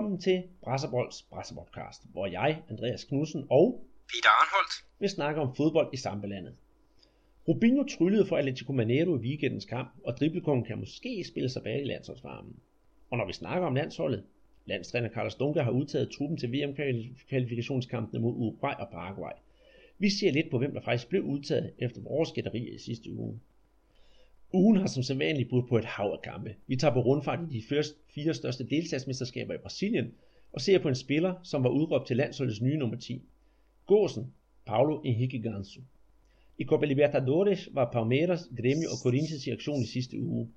[0.00, 5.88] Velkommen til Brasserbolds Brasserpodcast, hvor jeg, Andreas Knudsen og Peter Arnholdt vil snakke om fodbold
[5.92, 6.54] i sambelandet.
[7.48, 11.80] Rubinho tryllede for Atletico Mineiro i weekendens kamp, og driblekongen kan måske spille sig bag
[11.80, 12.56] i landsholdsvarmen.
[13.10, 14.24] Og når vi snakker om landsholdet,
[14.66, 19.32] landstræner Carlos Dunga har udtaget truppen til VM-kvalifikationskampene mod Uruguay og Paraguay.
[19.98, 23.40] Vi ser lidt på, hvem der faktisk blev udtaget efter vores gætterier i sidste uge.
[24.52, 26.54] Ugen har som sædvanligt budt på et hav af kampe.
[26.66, 30.12] Vi tager på rundfart i de første fire største delstatsmesterskaber i Brasilien
[30.52, 33.22] og ser på en spiller, som var udråbt til landsholdets nye nummer 10.
[33.86, 34.32] Gåsen,
[34.66, 35.80] Paulo Henrique Ganso.
[36.58, 40.48] I Copa Libertadores var Palmeiras, Grêmio og Corinthians i aktion i sidste uge.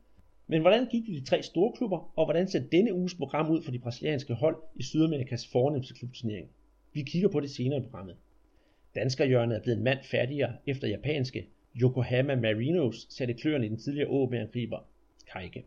[0.47, 3.63] Men hvordan gik det de tre store klubber, og hvordan ser denne uges program ud
[3.63, 6.47] for de brasilianske hold i Sydamerikas fornemmeste klubturnering?
[6.93, 8.15] Vi kigger på det senere i programmet.
[8.95, 11.47] Danskerhjørnet er blevet en mand færdigere efter japanske
[11.81, 14.77] Yokohama Marinos satte kløerne i den tidligere OB-angriber
[15.33, 15.65] Kaike.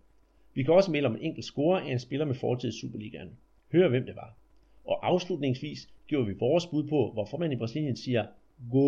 [0.55, 3.31] Vi kan også melde om en enkelt score af en spiller med fortid i Superligaen.
[3.73, 4.37] Hør hvem det var.
[4.85, 8.27] Og afslutningsvis giver vi vores bud på, hvorfor man i Brasilien siger
[8.71, 8.87] Go,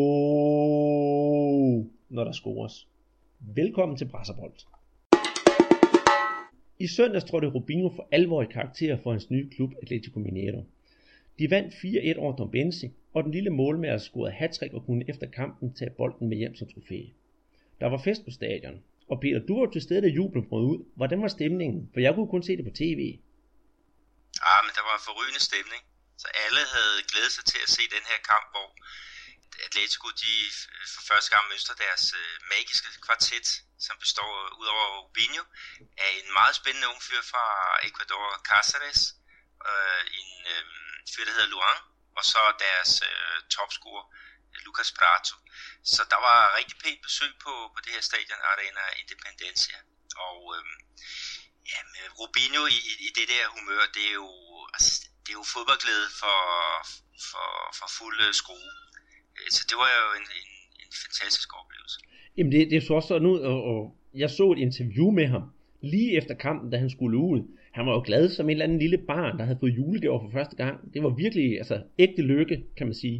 [2.09, 2.89] når der scores.
[3.41, 4.53] Velkommen til Brasserbold.
[6.79, 10.65] I søndags trådte Rubinho for alvor i karakter for hans nye klub Atletico Mineiro.
[11.39, 15.75] De vandt 4-1 over Dombensi, og den lille målmager scorede hat og kunne efter kampen
[15.79, 17.01] tage bolden med hjem som trofæ.
[17.81, 18.77] Der var fest på stadion,
[19.11, 20.81] og Peter, du var til stede, da jublen brød ud.
[20.99, 21.81] Hvordan var stemningen?
[21.93, 23.01] For jeg kunne kun se det på tv.
[24.51, 25.83] Ah, men der var en forrygende stemning.
[26.23, 28.69] Så alle havde glædet sig til at se den her kamp, hvor
[29.67, 30.33] Atletico de
[30.95, 33.49] for første gang møster deres øh, magiske kvartet,
[33.87, 35.45] som består udover Rubinho,
[36.05, 37.45] af en meget spændende ung fyr fra
[37.89, 39.01] Ecuador, Cáceres,
[39.71, 40.65] øh, en øh,
[41.13, 41.81] fyr, der hedder Luang,
[42.19, 44.05] og så deres øh, topscorer,
[44.53, 45.35] øh, Lucas Prato.
[45.95, 49.79] Så der var rigtig pænt besøg på, på det her stadion, Arena Independencia.
[50.29, 50.65] Og øh,
[51.71, 54.31] ja, med Rubinho i, i det der humør, det er jo,
[54.77, 54.93] altså,
[55.23, 56.39] det er jo fodboldglæde for,
[57.31, 57.49] for,
[57.79, 58.73] for fuld skrue.
[59.39, 60.49] Øh, så det var jo en, en,
[60.83, 61.99] en fantastisk oplevelse.
[62.37, 63.81] Jamen det, det så også sådan ud, og, og
[64.23, 65.45] jeg så et interview med ham
[65.93, 67.41] lige efter kampen, da han skulle ud.
[67.79, 70.33] Han var jo glad som en eller anden lille barn, der havde fået julegaver for
[70.39, 70.75] første gang.
[70.95, 73.19] Det var virkelig altså, ægte lykke, kan man sige.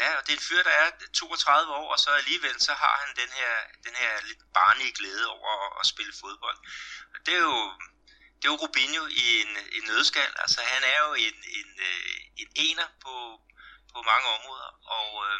[0.00, 2.94] Ja, og det er en fyr, der er 32 år, og så alligevel så har
[3.02, 3.54] han den her,
[3.86, 6.58] den her lidt barnlige glæde over at, at spille fodbold.
[7.14, 7.60] Og det er jo,
[8.38, 10.32] det er jo Rubinho i en, en nødskal.
[10.44, 13.14] Altså han er jo en, en, øh, en ener på,
[13.92, 15.38] på mange områder, og øh,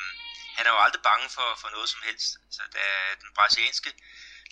[0.56, 2.28] han er jo aldrig bange for, for noget som helst.
[2.56, 2.84] Så da
[3.22, 3.90] den brasilianske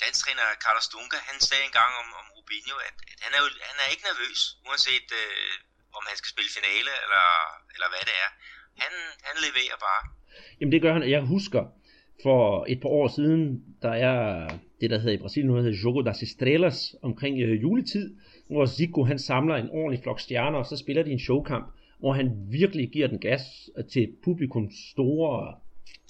[0.02, 3.76] landstræner Carlos Dunga, han sagde engang om, om Rubinho, at, at han, er jo, han
[3.82, 5.54] er ikke nervøs, uanset øh,
[5.98, 7.26] om han skal spille finale, eller,
[7.74, 8.30] eller hvad det er.
[8.82, 8.92] Han,
[9.28, 10.02] han leverer bare.
[10.58, 11.02] Jamen det gør han.
[11.16, 11.62] Jeg husker
[12.22, 12.40] for
[12.72, 13.42] et par år siden,
[13.82, 14.18] der er
[14.80, 18.06] det, der hedder i Brasilien, der hedder Jogo das Estrelas, omkring øh, juletid,
[18.50, 21.66] hvor Zico han samler en ordentlig flok stjerner, og så spiller de en showkamp,
[21.98, 22.26] hvor han
[22.58, 23.42] virkelig giver den gas
[23.92, 25.58] til publikums store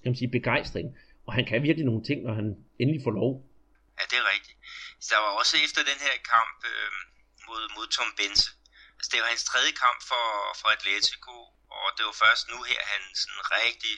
[0.02, 0.96] kan man sige, begejstring.
[1.26, 3.32] Og han kan virkelig nogle ting, når han endelig får lov.
[3.98, 4.47] Ja, det er rigtigt.
[5.02, 6.92] Så der var også efter den her kamp øh,
[7.48, 8.48] mod, mod Tom Bense.
[8.96, 10.26] Altså, det var hans tredje kamp for,
[10.60, 11.36] for Atletico,
[11.78, 13.94] og det var først nu her, han sådan rigtig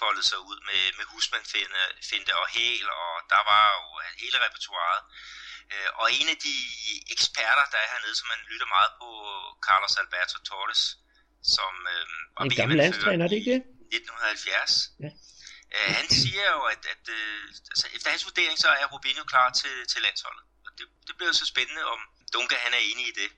[0.00, 3.84] foldede sig ud med, med husmandfinde og hæl, og der var jo
[4.22, 5.04] hele repertoireet.
[5.72, 6.56] Øh, og en af de
[7.14, 9.08] eksperter, der er hernede, som man lytter meget på,
[9.66, 10.82] Carlos Alberto Torres,
[11.54, 12.04] som øh,
[12.36, 13.62] var en gammel landstræner, er det ikke det?
[13.92, 14.90] 1970.
[15.04, 15.10] Ja.
[15.74, 17.40] Øh, han siger jo, at, at øh,
[17.72, 20.44] altså, efter hans vurdering, så er Rubinho klar til, til landsholdet.
[20.66, 22.00] Og det, det bliver så spændende, om
[22.32, 23.30] Dunga han er enig i det.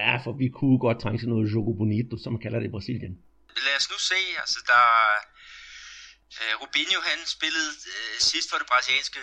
[0.00, 2.76] Ja, for vi kunne godt trænge til noget jogo bonito, som man kalder det i
[2.76, 3.14] Brasilien.
[3.66, 4.84] Lad os nu se, altså der...
[6.38, 9.20] Uh, Rubinho han spillede uh, sidst for det brasilianske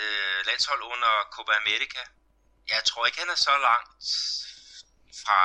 [0.00, 2.02] uh, landshold under Copa America.
[2.74, 4.04] Jeg tror ikke, han er så langt
[5.22, 5.38] fra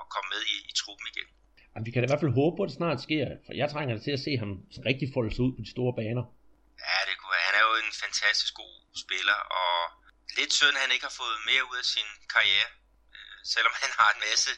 [0.00, 1.28] at komme med i, i truppen igen.
[1.72, 3.68] Jamen, vi kan da i hvert fald håbe på, at det snart sker, for jeg
[3.74, 4.50] trænger til at se ham
[4.88, 6.24] rigtig folde sig ud på de store baner.
[6.86, 7.48] Ja, det kunne være.
[7.48, 9.76] Han er jo en fantastisk god spiller, og
[10.38, 12.68] lidt synd, at han ikke har fået mere ud af sin karriere.
[13.14, 14.52] Øh, selvom han har en masse,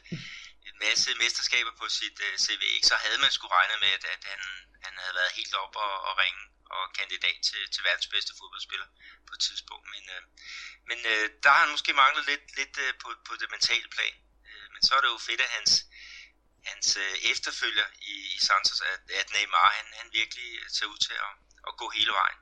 [0.69, 4.23] en masse mesterskaber på sit øh, CV, så havde man skulle regne med, at, at
[4.33, 4.43] han,
[4.85, 6.43] han havde været helt op og, og ringe
[6.77, 8.89] og kandidat til, til verdens bedste fodboldspiller
[9.27, 9.87] på et tidspunkt.
[9.95, 10.23] Men, øh,
[10.89, 14.17] men øh, der har han måske manglet lidt, lidt øh, på, på det mentale plan.
[14.75, 15.73] Men så er det jo fedt, at hans,
[16.71, 21.17] hans øh, efterfølger i, i Santos, at, at Neymar han, han virkelig ser ud til
[21.27, 21.33] at,
[21.69, 22.39] at gå hele vejen.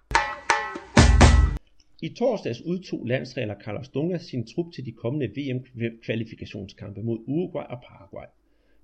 [2.06, 7.78] I torsdags udtog landstræner Carlos Dunga sin trup til de kommende VM-kvalifikationskampe mod Uruguay og
[7.88, 8.28] Paraguay.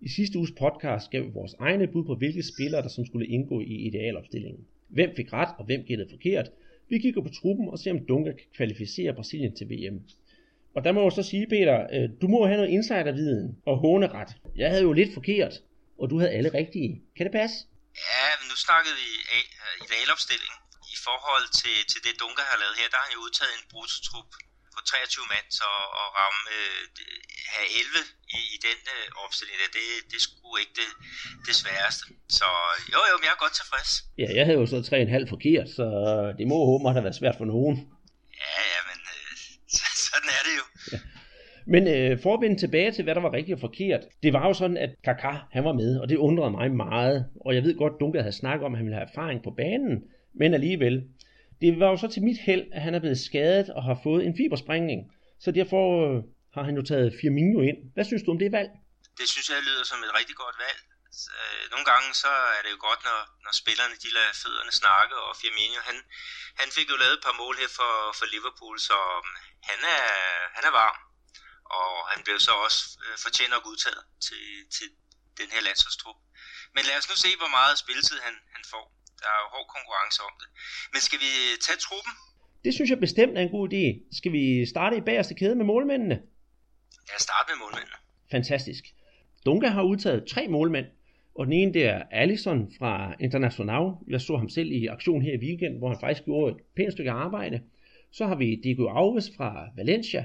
[0.00, 3.26] I sidste uges podcast gav vi vores egne bud på, hvilke spillere, der som skulle
[3.26, 4.66] indgå i idealopstillingen.
[4.88, 6.50] Hvem fik ret, og hvem gættede forkert?
[6.88, 10.02] Vi kigger på truppen og ser, om Dunga kan kvalificere Brasilien til VM.
[10.78, 14.30] Og der må jeg så sige, Peter, øh, du må have noget insiderviden og håneret.
[14.62, 15.54] Jeg havde jo lidt forkert,
[16.00, 16.90] og du havde alle rigtige.
[17.16, 17.56] Kan det passe?
[18.08, 19.08] Ja, men nu snakkede vi
[19.82, 20.54] i valgopstilling.
[20.96, 23.66] I forhold til, til det Dunker har lavet her, der har han jo udtaget en
[23.72, 24.30] brutotrup
[24.74, 25.68] på 23 mand, så
[26.02, 26.82] at ramme øh,
[27.54, 28.00] have 11
[28.38, 30.90] i, i den øh, opstilling, der, det, det skulle ikke det,
[31.46, 32.02] det sværeste.
[32.38, 32.48] Så
[32.94, 33.90] jo, jo, men jeg er godt tilfreds.
[34.22, 35.86] Ja, jeg havde jo så 3,5 forkert, så
[36.38, 37.76] det må håbe, at det har været svært for nogen.
[38.44, 38.87] Ja, ja, øh,
[40.12, 40.64] sådan er det jo.
[40.92, 40.98] Ja.
[41.74, 44.46] Men øh, for at vende tilbage til, hvad der var rigtigt og forkert, det var
[44.46, 47.26] jo sådan, at Kaká, han var med, og det undrede mig meget.
[47.46, 49.50] Og jeg ved godt, at Dunker havde snakket om, at han ville have erfaring på
[49.50, 51.04] banen, men alligevel.
[51.60, 54.26] Det var jo så til mit held, at han er blevet skadet og har fået
[54.26, 55.12] en fibersprængning.
[55.40, 56.22] Så derfor øh,
[56.54, 57.76] har han jo taget Firmino ind.
[57.94, 58.70] Hvad synes du om det valg?
[59.18, 60.87] Det synes jeg lyder som et rigtig godt valg.
[61.36, 65.14] Øh, nogle gange så er det jo godt, når, når spillerne de lader fødderne snakke,
[65.26, 65.98] og Firmino han,
[66.60, 69.28] han fik jo lavet et par mål her for, for Liverpool, så um,
[69.70, 70.06] han er,
[70.56, 70.98] han er varm.
[71.78, 74.44] Og han blev så også øh, fortjent nok udtaget til,
[74.76, 74.86] til
[75.40, 76.18] den her landsholdstrup.
[76.74, 78.84] Men lad os nu se, hvor meget spilletid han, han får.
[79.20, 80.48] Der er jo hård konkurrence om det.
[80.92, 81.32] Men skal vi
[81.66, 82.12] tage truppen?
[82.64, 83.84] Det synes jeg bestemt er en god idé.
[84.18, 86.16] Skal vi starte i bagerste kæde med målmændene?
[87.10, 87.98] Ja, starte med målmændene.
[88.34, 88.84] Fantastisk.
[89.46, 90.86] Dunga har udtaget tre målmænd,
[91.38, 93.92] og den ene det er Allison fra International.
[94.08, 96.92] Jeg så ham selv i aktion her i weekend, hvor han faktisk gjorde et pænt
[96.92, 97.60] stykke arbejde.
[98.10, 100.24] Så har vi Diego Alves fra Valencia,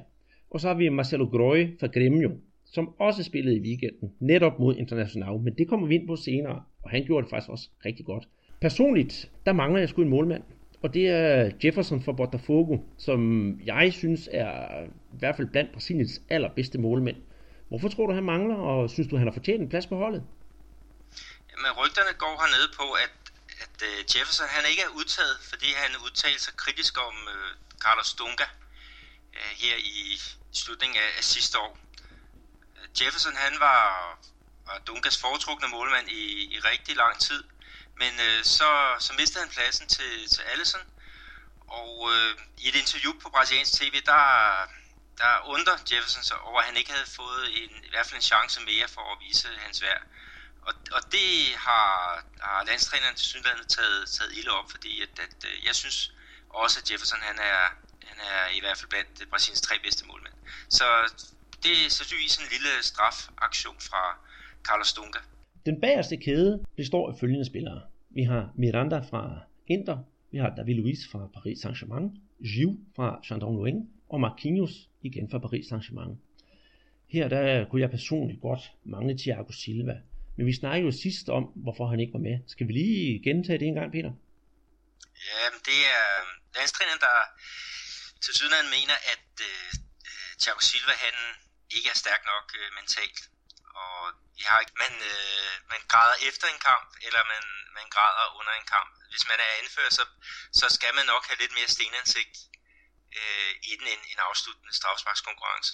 [0.49, 2.31] og så har vi Marcelo Groi fra Gremio,
[2.65, 6.61] som også spillede i weekenden, netop mod International, men det kommer vi ind på senere,
[6.83, 8.27] og han gjorde det faktisk også rigtig godt.
[8.61, 10.43] Personligt, der mangler jeg sgu en målmand,
[10.81, 16.21] og det er Jefferson fra Botafogo, som jeg synes er i hvert fald blandt Brasiliens
[16.29, 17.17] allerbedste målmænd.
[17.69, 20.23] Hvorfor tror du, han mangler, og synes du, han har fortjent en plads på holdet?
[21.57, 23.11] Men rygterne går hernede på, at,
[23.59, 28.13] at uh, Jefferson han ikke er udtaget, fordi han udtalte sig kritisk om uh, Carlos
[28.13, 28.47] Dunga
[29.33, 30.21] uh, her i
[30.53, 31.77] slutningen af, af sidste år.
[32.75, 33.83] Uh, Jefferson han var,
[34.65, 37.43] var Dungas foretrukne målmand i, i rigtig lang tid,
[37.95, 40.81] men uh, så, så mistede han pladsen til, til Allison,
[41.67, 44.23] og uh, i et interview på brasiliansk tv, der,
[45.17, 48.21] der undrer Jefferson sig over, at han ikke havde fået en, i hvert fald en
[48.21, 50.01] chance mere for at vise hans værd.
[50.67, 51.29] Og, og det
[51.67, 51.89] har,
[52.47, 55.97] har landstræneren til synligheden taget, taget ilde op, fordi at, at, øh, jeg synes
[56.63, 57.61] også, at Jefferson han er,
[58.09, 60.35] han er i hvert fald blandt Brasiliens tre bedste målmænd.
[60.77, 60.85] Så
[61.63, 64.03] det er sandsynligvis en lille strafaktion fra
[64.67, 65.21] Carlos Dunga.
[65.65, 67.81] Den bagerste kæde består af følgende spillere.
[68.09, 69.23] Vi har Miranda fra
[69.67, 69.97] Inter,
[70.31, 72.07] vi har David Luiz fra Paris Saint-Germain,
[72.53, 76.17] Gilles fra Chandon og Marquinhos igen fra Paris Saint-Germain.
[77.07, 80.01] Her der kunne jeg personligt godt mangle Thiago Silva,
[80.35, 82.35] men vi snakkede jo sidst om, hvorfor han ikke var med.
[82.53, 84.11] Skal vi lige gentage det en gang, Peter?
[85.29, 87.15] Ja, det er øh, landstræneren, der
[88.23, 89.69] til sydenland mener, at øh,
[90.09, 91.15] øh, Thiago Silva han
[91.75, 93.19] ikke er stærk nok øh, mentalt.
[93.83, 93.99] Og
[94.37, 97.43] vi har ikke, man, øh, man græder efter en kamp, eller man,
[97.77, 98.91] man græder under en kamp.
[99.11, 100.03] Hvis man er anført, så,
[100.59, 102.35] så skal man nok have lidt mere stenansigt
[103.19, 105.71] øh, inden en, en afsluttende strafsparkskonkurrence.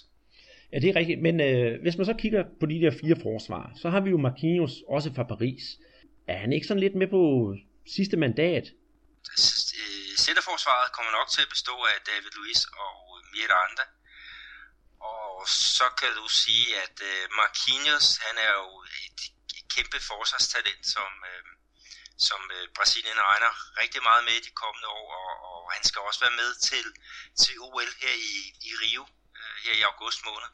[0.71, 1.21] Ja, det er rigtigt.
[1.27, 4.17] Men øh, hvis man så kigger på de der fire forsvar, så har vi jo
[4.17, 5.63] Marquinhos også fra Paris.
[6.27, 7.21] Er han ikke sådan lidt med på
[7.95, 8.65] sidste mandat?
[9.81, 12.95] Øh, centerforsvaret kommer nok til at bestå af David Luiz og
[13.33, 13.85] Miranda.
[15.13, 18.69] Og så kan du sige, at øh, Marquinhos, han er jo
[19.05, 19.19] et
[19.75, 21.43] kæmpe forsvarstalent, som, øh,
[22.27, 26.01] som øh, Brasilien regner rigtig meget med i de kommende år, og, og han skal
[26.07, 26.85] også være med til,
[27.41, 28.33] til OL her i,
[28.69, 29.03] i Rio
[29.39, 30.49] øh, her i august måned.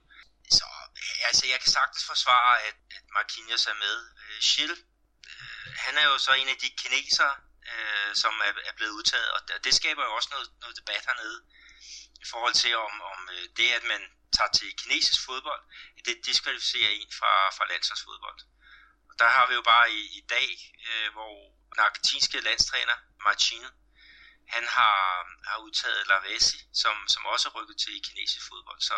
[0.52, 0.66] Så
[1.02, 3.98] øh, altså, jeg kan sagtens forsvare, at, at Marquinhos er med.
[4.24, 4.72] Øh, Schill,
[5.32, 7.36] øh, han er jo så en af de kinesere,
[7.72, 11.40] øh, som er, er blevet udtaget, og det skaber jo også noget, noget debat hernede
[12.24, 14.02] i forhold til, om, om øh, det, at man
[14.38, 15.64] tager til kinesisk fodbold,
[16.06, 18.40] det diskvalificerer en fra, fra landsholdsfodbold.
[19.10, 20.50] Og der har vi jo bare i, i dag,
[20.88, 21.34] øh, hvor
[21.74, 23.70] den argentinske landstræner, Martino,
[24.48, 25.00] han har,
[25.50, 28.82] har udtaget Lavesi, som, som også er rykket til kinesisk fodbold.
[28.82, 28.98] Så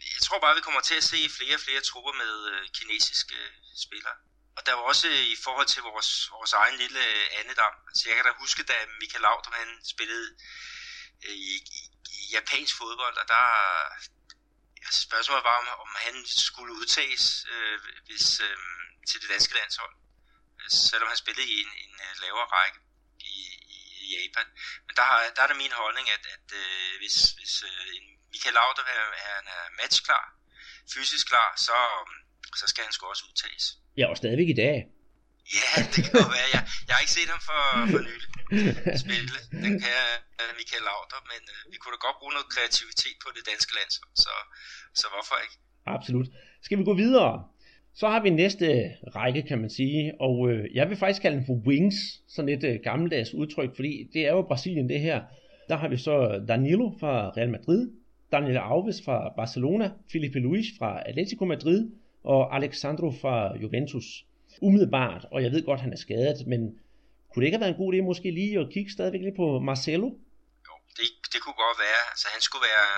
[0.00, 3.36] jeg tror bare, vi kommer til at se flere og flere trupper med øh, kinesiske
[3.36, 3.52] øh,
[3.86, 4.16] spillere.
[4.56, 7.74] Og der var også øh, i forhold til vores, vores egen lille øh, andedam.
[7.88, 10.28] Altså jeg kan da huske, da Michael Laudrup han spillede
[11.24, 11.80] øh, i, i,
[12.18, 13.44] i japansk fodbold, og der
[14.86, 18.56] altså spørgsmålet var, om, om han skulle udtages øh, hvis, øh,
[19.08, 19.94] til det danske landshold,
[20.68, 22.78] selvom han spillede i en, en lavere række
[23.20, 23.36] i,
[24.00, 24.46] i Japan.
[24.86, 28.19] Men der, har, der er det min holdning, at, at øh, hvis, hvis øh, en
[28.32, 30.24] Michael Laudrup er, han er matchklar,
[30.94, 31.76] fysisk klar, så,
[32.60, 33.64] så skal han sgu også udtages.
[33.98, 34.76] Ja, og stadigvæk i dag.
[35.58, 36.48] Ja, det kan jo være.
[36.56, 38.28] Jeg, jeg har ikke set ham for, for nylig
[39.04, 39.36] spille.
[39.64, 40.10] Den kan jeg,
[40.40, 43.72] øh, Michael Laudrup, men uh, vi kunne da godt bruge noget kreativitet på det danske
[43.78, 43.90] land,
[44.24, 44.34] så,
[45.00, 45.56] så hvorfor ikke?
[45.96, 46.28] Absolut.
[46.66, 47.32] Skal vi gå videre?
[48.00, 48.66] Så har vi næste
[49.16, 51.98] række, kan man sige, og øh, jeg vil faktisk kalde den for Wings,
[52.34, 55.18] sådan et øh, gammeldags udtryk, fordi det er jo Brasilien det her.
[55.68, 57.82] Der har vi så Danilo fra Real Madrid,
[58.32, 61.80] Daniel Alves fra Barcelona, Felipe Luis fra Atletico Madrid
[62.24, 64.06] og Alexandro fra Juventus.
[64.66, 66.60] Umiddelbart, og jeg ved godt, han er skadet, men
[67.28, 69.46] kunne det ikke have været en god idé måske lige at kigge stadigvæk lidt på
[69.70, 70.08] Marcelo?
[70.66, 72.02] Jo, det, det kunne godt være.
[72.12, 72.88] Altså han skulle være,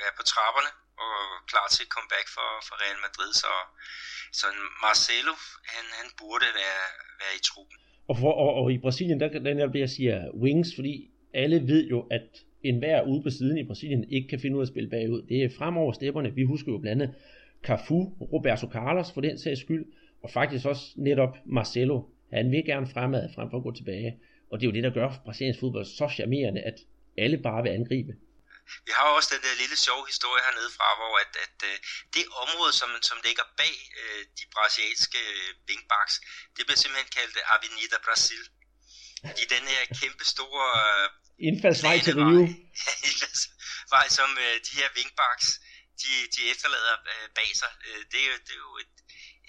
[0.00, 0.70] være på trapperne
[1.04, 1.14] og
[1.50, 3.52] klar til et comeback for, for Real Madrid, så,
[4.40, 4.46] så
[4.86, 5.34] Marcelo,
[5.74, 6.82] han, han burde være,
[7.22, 7.78] være i truppen.
[8.10, 10.94] Og, for, og, og i Brasilien, der, der er det, jeg siger wings, fordi
[11.42, 12.28] alle ved jo, at
[12.64, 15.22] enhver ude på siden i Brasilien ikke kan finde ud af at spille bagud.
[15.22, 16.34] Det er fremover stepperne.
[16.34, 17.14] Vi husker jo blandt andet
[17.66, 18.00] Cafu,
[18.32, 19.84] Roberto Carlos for den sags skyld,
[20.22, 22.02] og faktisk også netop Marcelo.
[22.32, 24.10] Han vil gerne fremad frem for at gå tilbage.
[24.50, 26.78] Og det er jo det, der gør Brasiliens fodbold så charmerende, at
[27.24, 28.12] alle bare vil angribe.
[28.86, 31.76] Vi har også den der lille sjove historie hernede fra, hvor at, at, øh,
[32.16, 36.14] det område, som, som ligger bag øh, de brasilianske øh, wingbacks,
[36.54, 38.42] det bliver simpelthen kaldt Avenida Brasil.
[39.42, 40.68] I den her kæmpe store
[41.38, 42.42] indfaldsvej til Rio.
[43.96, 45.48] vej, som uh, de her wingbacks,
[46.02, 47.72] de, de efterlader uh, bag sig.
[47.88, 48.94] Uh, det, er, det er jo et,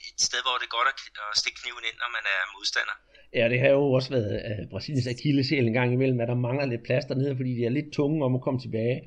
[0.09, 2.97] et sted, hvor det er godt at, at stikke kniven ind, når man er modstander.
[3.39, 6.65] Ja, det har jo også været uh, Brasiliens akillesæl en gang imellem, at der mangler
[6.73, 8.97] lidt plads dernede, fordi de er lidt tunge om at komme tilbage.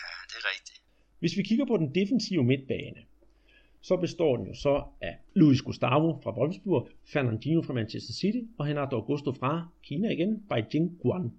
[0.00, 0.78] Ja, det er rigtigt.
[1.22, 3.00] Hvis vi kigger på den defensive midtbane,
[3.88, 4.74] så består den jo så
[5.08, 9.52] af Luis Gustavo fra Wolfsburg, Fernandinho fra Manchester City og Renato Augusto fra
[9.82, 11.30] Kina igen, Beijing Guan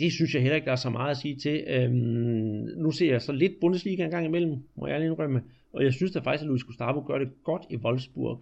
[0.00, 1.56] det synes jeg heller ikke, der er så meget at sige til.
[1.74, 5.40] Øhm, nu ser jeg så lidt Bundesliga en gang imellem, må jeg indrømme,
[5.74, 8.34] og jeg synes da faktisk, at Luis Gustavo gør det godt i Wolfsburg.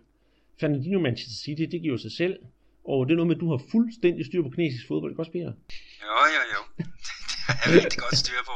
[0.60, 2.34] Fernandinho Manchester City, det giver sig selv,
[2.90, 5.34] og det er noget med, at du har fuldstændig styr på kinesisk fodbold, ikke også,
[5.36, 5.52] Peter?
[6.06, 6.60] Jo, jo, jo.
[7.46, 8.54] Det har jeg rigtig godt styr på.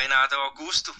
[0.00, 0.92] Renato Augusto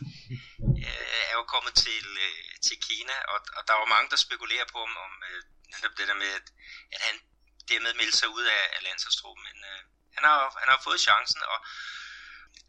[0.87, 4.67] øh, er jo kommet til, øh, til Kina, og, og der var mange, der spekulerer
[4.73, 5.41] på, om, om øh,
[5.73, 6.47] netop det der med, at,
[6.95, 7.17] at han
[7.71, 9.81] dermed meldte sig ud af, af landsholdstruppen, men øh,
[10.21, 11.59] han har, han har fået chancen, og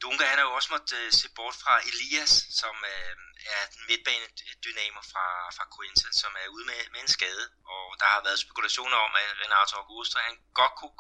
[0.01, 3.13] Dunga han har jo også måttet uh, se bort fra Elias, som uh,
[3.55, 7.46] er den midtbanedynamo fra, fra Corinthians, som er ude med, med en skade.
[7.74, 11.00] Og der har været spekulationer om, at Renato Augusto han godt kunne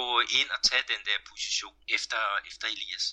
[0.00, 3.04] gå ind og tage den der position efter, efter Elias.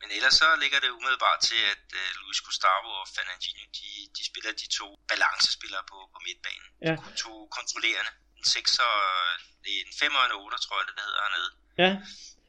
[0.00, 4.22] Men ellers så ligger det umiddelbart til, at uh, Luis Gustavo og Fernandinho, de, de
[4.30, 6.68] spiller de to balancespillere på, på midtbanen.
[6.86, 6.94] Ja.
[7.06, 8.12] De to kontrollerende.
[8.38, 8.96] En 6 og
[9.64, 11.50] en 5 og en 8, tror jeg, det hedder hernede.
[11.78, 11.96] Ja,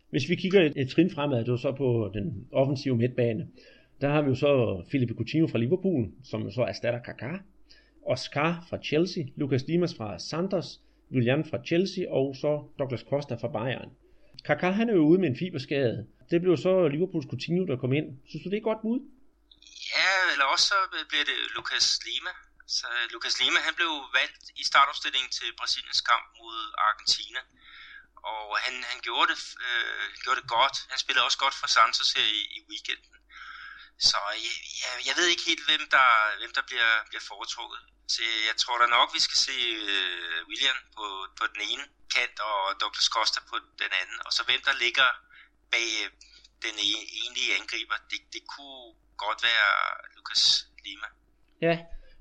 [0.10, 3.48] hvis vi kigger et, et trin fremad, det er så på den offensive midtbane,
[4.02, 7.34] der har vi jo så Philippe Coutinho fra Liverpool, som så erstatter Kaká,
[8.14, 10.68] Oscar fra Chelsea, Lucas Dimas fra Santos,
[11.12, 13.92] William fra Chelsea og så Douglas Costa fra Bayern.
[14.48, 16.08] Kaká han er jo ude med en fiberskade.
[16.32, 18.08] Det blev så Liverpools Coutinho, der kom ind.
[18.30, 19.00] Synes du, det er godt bud?
[19.98, 20.80] Ja, eller også så
[21.10, 22.34] bliver det Lucas Lima.
[22.78, 27.40] Så Lucas Lima han blev valgt i startopstillingen til Brasiliens kamp mod Argentina
[28.30, 30.78] og han, han gjorde, det, øh, gjorde det godt.
[30.92, 33.16] Han spillede også godt for Santos her i, i weekenden.
[34.10, 37.82] Så jeg, jeg, jeg ved ikke helt, hvem der, hvem der bliver, bliver foretrukket.
[38.14, 38.20] Så
[38.50, 39.58] jeg tror da nok, vi skal se
[39.94, 41.06] øh, William på,
[41.40, 44.18] på den ene kant, og Douglas Costa på den anden.
[44.26, 45.08] Og så hvem der ligger
[45.74, 46.10] bag øh,
[46.66, 48.84] den ene, egentlige angriber, det, det kunne
[49.26, 49.70] godt være
[50.16, 50.44] Lucas
[50.86, 51.08] Lima.
[51.68, 51.76] Ja,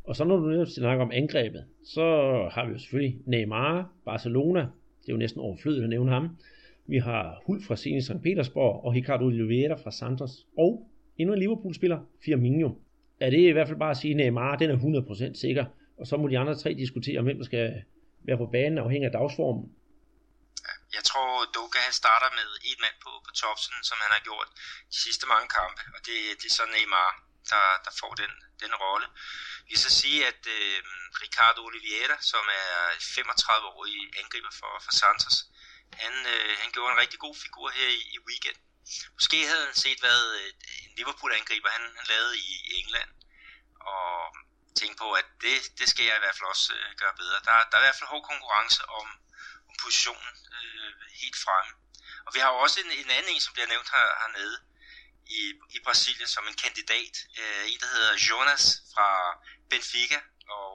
[0.08, 1.62] og så når du netop snakker om angrebet,
[1.94, 2.06] så
[2.54, 3.72] har vi jo selvfølgelig Neymar,
[4.10, 4.62] Barcelona,
[5.06, 6.36] det er jo næsten overflødigt at nævne ham.
[6.86, 8.22] Vi har Hul fra Zenit St.
[8.22, 10.32] Petersborg og Ricardo Oliveira fra Santos.
[10.58, 12.70] Og endnu en Liverpool-spiller, Firmino.
[13.20, 15.64] Er det i hvert fald bare at sige, at Neymar den er 100% sikker,
[16.00, 17.82] og så må de andre tre diskutere, hvem der skal
[18.26, 19.64] være på banen afhængig af dagsformen.
[20.96, 24.48] Jeg tror, Doka han starter med et mand på, på topsen, som han har gjort
[24.92, 27.10] de sidste mange kampe, og det, det er så Neymar,
[27.52, 29.06] der, der får den, den rolle.
[29.64, 30.82] Vi kan så sige, at øh,
[31.22, 32.72] Ricardo Oliveira, som er
[33.16, 35.36] 35-årig angriber for, for Santos,
[35.92, 38.58] han, øh, han gjorde en rigtig god figur her i, i weekend.
[39.18, 40.52] Måske havde han set, hvad øh,
[40.84, 42.50] en Liverpool-angriber han, han lavede i
[42.80, 43.10] England,
[43.80, 44.36] og
[44.78, 47.38] tænkte på, at det, det skal jeg i hvert fald også øh, gøre bedre.
[47.46, 49.06] Der, der er i hvert fald hård konkurrence om,
[49.68, 51.72] om positionen øh, helt fremme.
[52.26, 54.56] Og vi har jo også en, en anden en, som bliver nævnt her, hernede,
[55.38, 55.40] i,
[55.76, 57.14] i Brasilien som en kandidat.
[57.40, 59.08] Øh, en, der hedder Jonas fra
[59.70, 60.18] Benfica.
[60.56, 60.72] Og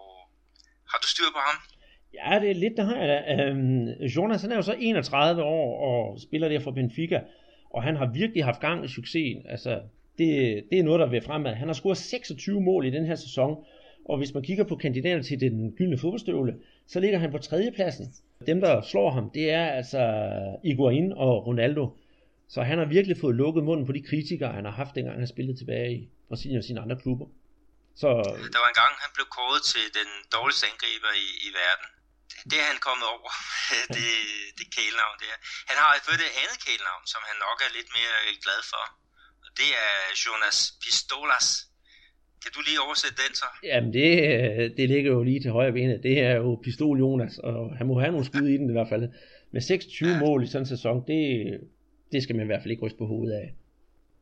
[0.92, 1.58] har du styr på ham?
[2.20, 3.18] Ja, det er lidt, det har jeg da.
[3.34, 7.20] Øhm, Jonas, han er jo så 31 år og spiller der for Benfica.
[7.70, 9.42] Og han har virkelig haft gang i succesen.
[9.50, 9.82] Altså,
[10.18, 10.30] det,
[10.72, 11.54] det er noget, der vil fremad.
[11.54, 13.66] Han har scoret 26 mål i den her sæson.
[14.06, 16.56] Og hvis man kigger på kandidater til den gyldne fodboldstøvle,
[16.88, 18.06] så ligger han på tredjepladsen.
[18.48, 20.30] Dem, der slår ham, det er altså
[20.64, 21.98] Iguain og Ronaldo.
[22.54, 25.34] Så han har virkelig fået lukket munden på de kritikere, han har haft, dengang han
[25.36, 27.28] spillede tilbage i Brasilien og sine andre klubber.
[28.02, 28.10] Så...
[28.54, 31.88] Der var en gang, han blev kåret til den dårligste angriber i, i verden.
[32.50, 33.30] Det er han kommet over,
[33.96, 34.10] det,
[34.58, 35.36] det kælenavn der.
[35.70, 38.16] Han har fået et andet kælenavn, som han nok er lidt mere
[38.46, 38.84] glad for.
[39.46, 41.48] Og det er Jonas Pistolas.
[42.44, 43.48] Kan du lige oversætte den så?
[43.72, 44.08] Jamen det,
[44.78, 46.00] det ligger jo lige til højre benet.
[46.10, 48.92] Det er jo Pistol Jonas, og han må have nogle skud i den i hvert
[48.94, 49.06] fald.
[49.54, 50.20] Med 26 ja.
[50.24, 51.22] mål i sådan en sæson, det,
[52.12, 53.48] det skal man i hvert fald ikke ryste på hovedet af.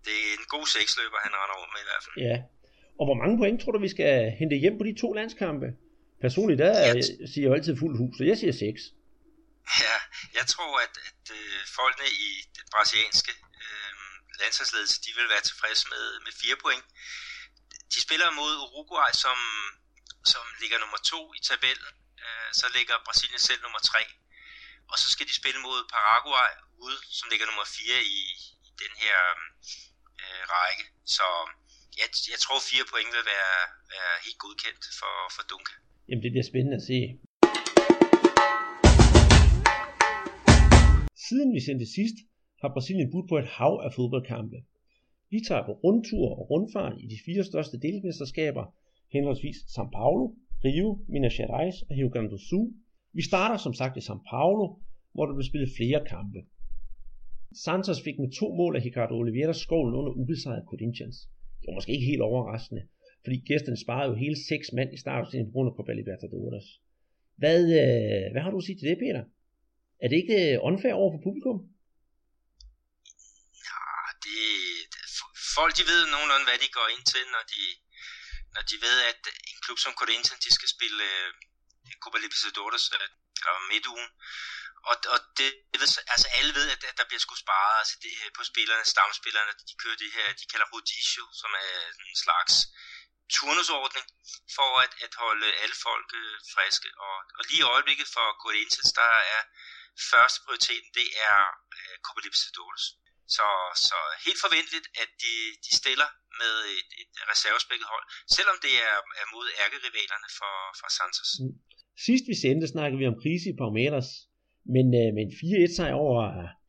[0.06, 2.16] Det er en god seksløber, han render rundt med i hvert fald.
[2.30, 2.38] Ja.
[3.00, 5.68] Og hvor mange point tror du, vi skal hente hjem på de to landskampe?
[6.26, 7.02] Personligt, der ja.
[7.32, 8.82] siger jeg altid fuldt hus, så jeg siger 6.
[9.86, 9.98] Ja,
[10.38, 13.94] jeg tror, at, at øh, folkene i den brasilianske øh,
[14.42, 16.86] landsholdsledelse, de vil være tilfredse med, med 4 point.
[17.94, 19.38] De spiller mod Uruguay, som,
[20.34, 21.92] som ligger nummer 2 i tabellen.
[22.24, 24.00] Øh, så ligger Brasilien selv nummer 3.
[24.92, 26.52] Og så skal de spille mod Paraguay
[26.86, 28.22] ude, som ligger nummer 4 i,
[28.68, 29.48] i den her øhm,
[30.24, 30.84] øh, række.
[31.16, 31.28] Så
[32.00, 33.58] jeg, jeg tror, fire point vil være,
[33.94, 35.68] være helt godkendt for, for Dunk.
[36.08, 37.00] Jamen, det bliver spændende at se.
[41.28, 42.18] Siden vi sendte sidst,
[42.62, 44.58] har Brasilien budt på et hav af fodboldkampe.
[45.34, 48.66] Vi tager på rundtur og rundfart i de fire største delmesterskaber,
[49.16, 50.26] henholdsvis São Paulo,
[50.66, 52.68] Rio, Minas Gerais og Rio Grande do Sul.
[53.20, 54.66] Vi starter som sagt i São Paulo,
[55.14, 56.40] hvor der blev spillet flere kampe.
[57.66, 61.18] Santos fik med to mål af Ricardo Oliveira skovlen under ubesejret Corinthians.
[61.60, 62.84] Det var måske ikke helt overraskende,
[63.24, 66.68] fordi gæsterne sparede jo hele seks mand i starten på grund af Copa Libertadores.
[67.42, 69.24] Hvad, øh, hvad har du at sige til det, Peter?
[70.04, 71.58] Er det ikke øh, unfair over for publikum?
[73.70, 73.84] Ja,
[74.26, 74.40] det,
[75.58, 77.64] folk de ved nogenlunde, hvad de går ind til, når de,
[78.56, 81.30] når de ved, at en klub som Corinthians, de skal spille øh,
[82.04, 84.10] Copa Libertadores uh, midtugen.
[84.90, 85.50] Og, og det,
[86.14, 89.52] altså alle ved, at, at der bliver sgu sparet altså det, øh, på spillerne, stamspillerne,
[89.70, 91.74] de kører det her, de kalder rodizio, som er
[92.12, 92.54] en slags
[93.36, 94.06] turnusordning
[94.56, 96.90] for at, at holde alle folk øh, friske.
[97.06, 99.42] Og, og lige i øjeblikket for Corinthians, der er
[100.12, 101.38] første prioriteten, det er
[101.78, 102.86] øh, Copa Libertadores.
[103.38, 103.48] Så,
[103.88, 105.34] så helt forventeligt, at de,
[105.66, 106.10] de stiller
[106.42, 108.06] med et, et reservespækket hold,
[108.38, 111.32] selvom det er, er mod ærkerivalerne for, for Santos.
[111.40, 111.54] Mm.
[112.06, 114.10] Sidst vi sendte, snakkede vi om krise i Palmeiras,
[114.76, 116.24] men øh, med en 4-1 sejr over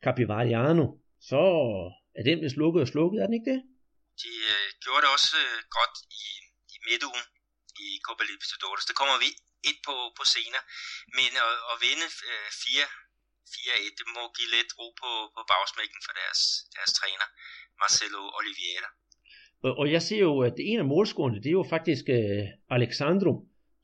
[0.05, 0.85] Capivariano,
[1.29, 1.41] så
[2.17, 3.61] er den vist lukket og slukket, er den ikke det?
[4.23, 6.25] De øh, gjorde det også øh, godt i,
[6.75, 7.25] i midtugen
[7.85, 8.85] i Copa Libertadores.
[8.89, 9.29] Det kommer vi
[9.69, 10.63] ind på, på senere.
[11.17, 12.87] Men at, at vinde øh, 4
[13.51, 16.41] 4-1, det må give lidt ro på, på bagsmækken for deres,
[16.75, 17.27] deres træner,
[17.81, 18.89] Marcelo Oliveira.
[19.65, 22.45] Og, og jeg ser jo, at en af målscorerne, det er jo faktisk uh,
[22.77, 23.33] Alexandro,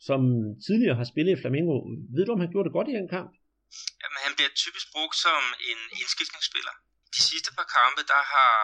[0.07, 0.21] som
[0.65, 1.75] tidligere har spillet i Flamengo.
[2.15, 3.31] Ved du, om han gjorde det godt i den kamp?
[4.01, 6.75] Jamen, han bliver typisk brugt som en indskiftningsspiller.
[7.15, 8.55] De sidste par kampe, der har,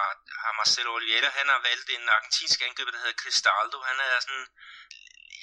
[0.43, 3.78] har Marcelo Oliveira, han har valgt en argentinsk angriber, der hedder Cristaldo.
[3.89, 4.46] Han er sådan,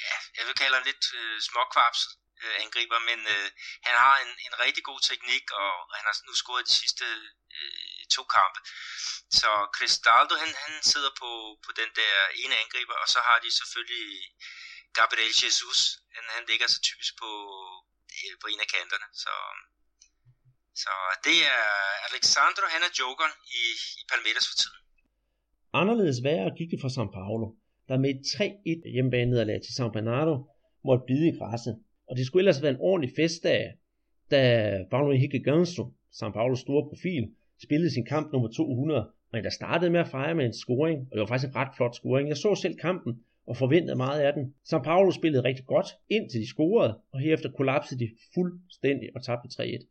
[0.04, 3.48] ja, jeg vil kalde ham lidt øh, småkvapset øh, angriber, men øh,
[3.86, 7.06] han har en, en rigtig god teknik, og han har nu scoret de sidste
[7.56, 8.58] øh, to kampe.
[9.38, 11.30] Så Cristaldo, han, han sidder på,
[11.64, 14.06] på den der ene angriber, og så har de selvfølgelig
[14.98, 15.78] Gabriel Jesus.
[16.14, 17.30] Han, han ligger så typisk på,
[18.16, 19.06] øh, på en af kanterne.
[19.22, 19.34] Så,
[20.82, 20.92] så
[21.26, 21.64] det er
[22.10, 23.62] Alexandro, han er jokeren i,
[24.00, 24.80] i Palmeiras for tiden.
[25.80, 27.46] Anderledes værre gik det for São Paulo,
[27.88, 30.34] der med 3-1 hjemmebane nederlag til São Bernardo
[30.86, 31.74] måtte bide i græsset.
[32.08, 33.62] Og det skulle ellers være en ordentlig festdag,
[34.30, 34.40] da
[34.90, 35.84] Paulo Henrique Ganso,
[36.18, 37.24] São Paulos store profil,
[37.64, 41.12] spillede sin kamp nummer 200, men der startede med at fejre med en scoring, og
[41.12, 42.28] det var faktisk en ret flot scoring.
[42.28, 44.44] Jeg så selv kampen og forventede meget af den.
[44.70, 49.48] São Paulo spillede rigtig godt, indtil de scorede, og herefter kollapsede de fuldstændig og tabte
[49.48, 49.84] 3-1.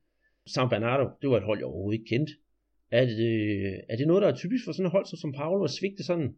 [0.53, 2.33] San Bernardo, det var et hold, jeg overhovedet ikke kendte.
[2.99, 3.35] Er det,
[3.91, 6.03] er det noget, der er typisk for sådan et hold som São Paulo at svigte
[6.09, 6.29] sådan?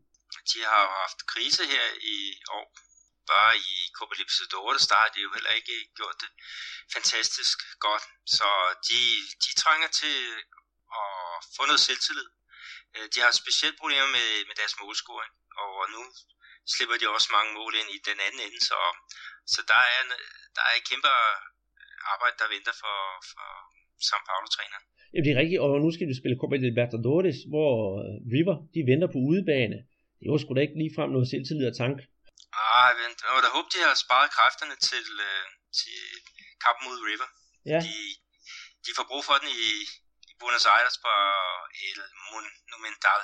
[0.51, 2.17] De har jo haft krise her i
[2.57, 2.67] år,
[3.33, 6.31] bare i Copa Libertadores, der har de jo heller ikke gjort det
[6.95, 8.03] fantastisk godt.
[8.37, 8.47] Så
[8.89, 9.01] de,
[9.43, 10.17] de trænger til
[11.01, 11.13] at
[11.55, 12.29] få noget selvtillid.
[12.95, 16.01] Øh, de har specielt problemer med, med deres målscoring, og nu
[16.73, 18.79] slipper de også mange mål ind i den anden ende, så,
[19.53, 20.01] så der, er,
[20.55, 21.09] der er et kæmpe
[22.13, 22.97] arbejde, der venter for,
[23.31, 23.47] for
[24.07, 24.85] São Paulo-træneren.
[25.11, 27.73] Jamen det er rigtigt, og nu skal vi spille Copa Libertadores, hvor
[28.35, 29.77] River de venter på udebane.
[30.17, 31.97] Det jo sgu da ikke ligefrem noget selvtillid og tank.
[32.77, 33.19] Ah, vent.
[33.25, 35.45] Jeg må da håbe, de har sparet kræfterne til, øh,
[35.79, 35.99] til
[36.63, 37.29] kampen mod River.
[37.71, 37.79] Ja.
[37.87, 37.95] De,
[38.85, 39.69] de får brug for den i,
[40.29, 41.11] i Buenos Aires på
[41.87, 41.99] El
[42.31, 43.21] Monumental.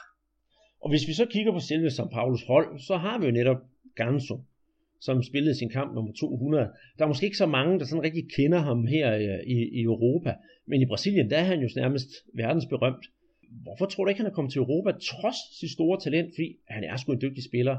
[0.84, 3.62] Og hvis vi så kigger på selve São Paulos hold, så har vi jo netop
[4.00, 4.36] Ganso,
[5.06, 6.72] som spillede sin kamp nummer 200.
[6.98, 9.82] Der er måske ikke så mange, der sådan rigtig kender ham her øh, i, i
[9.92, 10.32] Europa,
[10.70, 12.10] men i Brasilien, der er han jo nærmest
[12.42, 13.06] verdensberømt.
[13.66, 16.84] Hvorfor tror du ikke, han er kommet til Europa, trods sit store talent, fordi han
[16.90, 17.76] er sgu en dygtig spiller?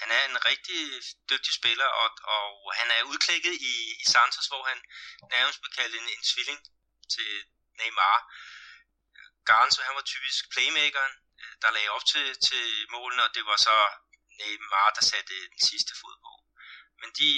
[0.00, 0.80] Han er en rigtig
[1.32, 2.46] dygtig spiller, og, og
[2.80, 4.78] han er udklækket i, i Santos, hvor han
[5.34, 6.60] nærmest blev kaldt en, en tvilling
[7.14, 7.30] til
[7.78, 8.18] Neymar.
[9.48, 13.58] Garanzo, han var typisk playmakeren, Øh, der lagde op til, til målene, og det var
[13.68, 13.76] så
[14.38, 16.32] Neymar, der satte den sidste fod på.
[17.00, 17.28] Men de,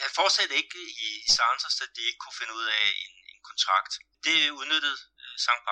[0.00, 3.92] havde fortsat ikke i Santos, at de ikke kunne finde ud af en, en kontrakt.
[4.26, 5.64] Det udnyttede øh, St.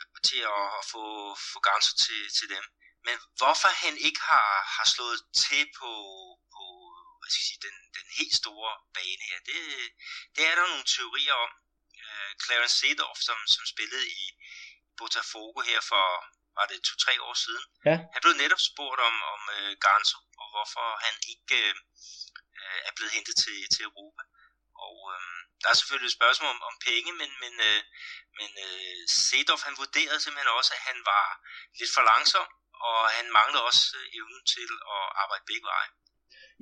[0.00, 1.04] Øh, til at, få,
[1.50, 2.64] få Ganso til, til dem.
[3.06, 5.90] Men hvorfor han ikke har, har slået til på,
[6.54, 6.64] på
[7.18, 9.58] hvad skal jeg sige, den, den helt store bane her, det,
[10.34, 11.52] det er der nogle teorier om.
[12.04, 14.24] Øh, Clarence Seedorf, som, som spillede i
[14.98, 16.06] Botafogo her for,
[16.58, 17.96] var det to-tre år siden, ja.
[18.14, 21.58] han blev netop spurgt om, om uh, Ganso, og hvorfor han ikke
[22.60, 24.22] uh, er blevet hentet til, til Europa.
[24.86, 27.80] Og øhm, der er selvfølgelig et spørgsmål om, om penge, men, men, øh,
[28.38, 31.26] men øh, Sedorf han vurderede simpelthen også, at han var
[31.78, 32.46] lidt for langsom,
[32.88, 35.90] og han manglede også øh, evnen til at arbejde begge veje.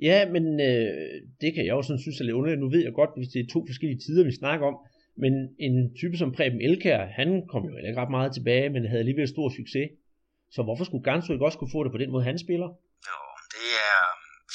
[0.09, 2.63] Ja, men øh, det kan jeg også sådan synes er lidt underligt.
[2.63, 4.77] Nu ved jeg godt, hvis det er to forskellige tider, vi snakker om,
[5.21, 5.33] men
[5.67, 9.33] en type som Preben Elkær, han kom jo ikke ret meget tilbage, men havde alligevel
[9.35, 9.87] stor succes.
[10.55, 12.69] Så hvorfor skulle Gansu ikke også kunne få det på den måde, han spiller?
[13.09, 13.19] Jo,
[13.55, 14.01] det er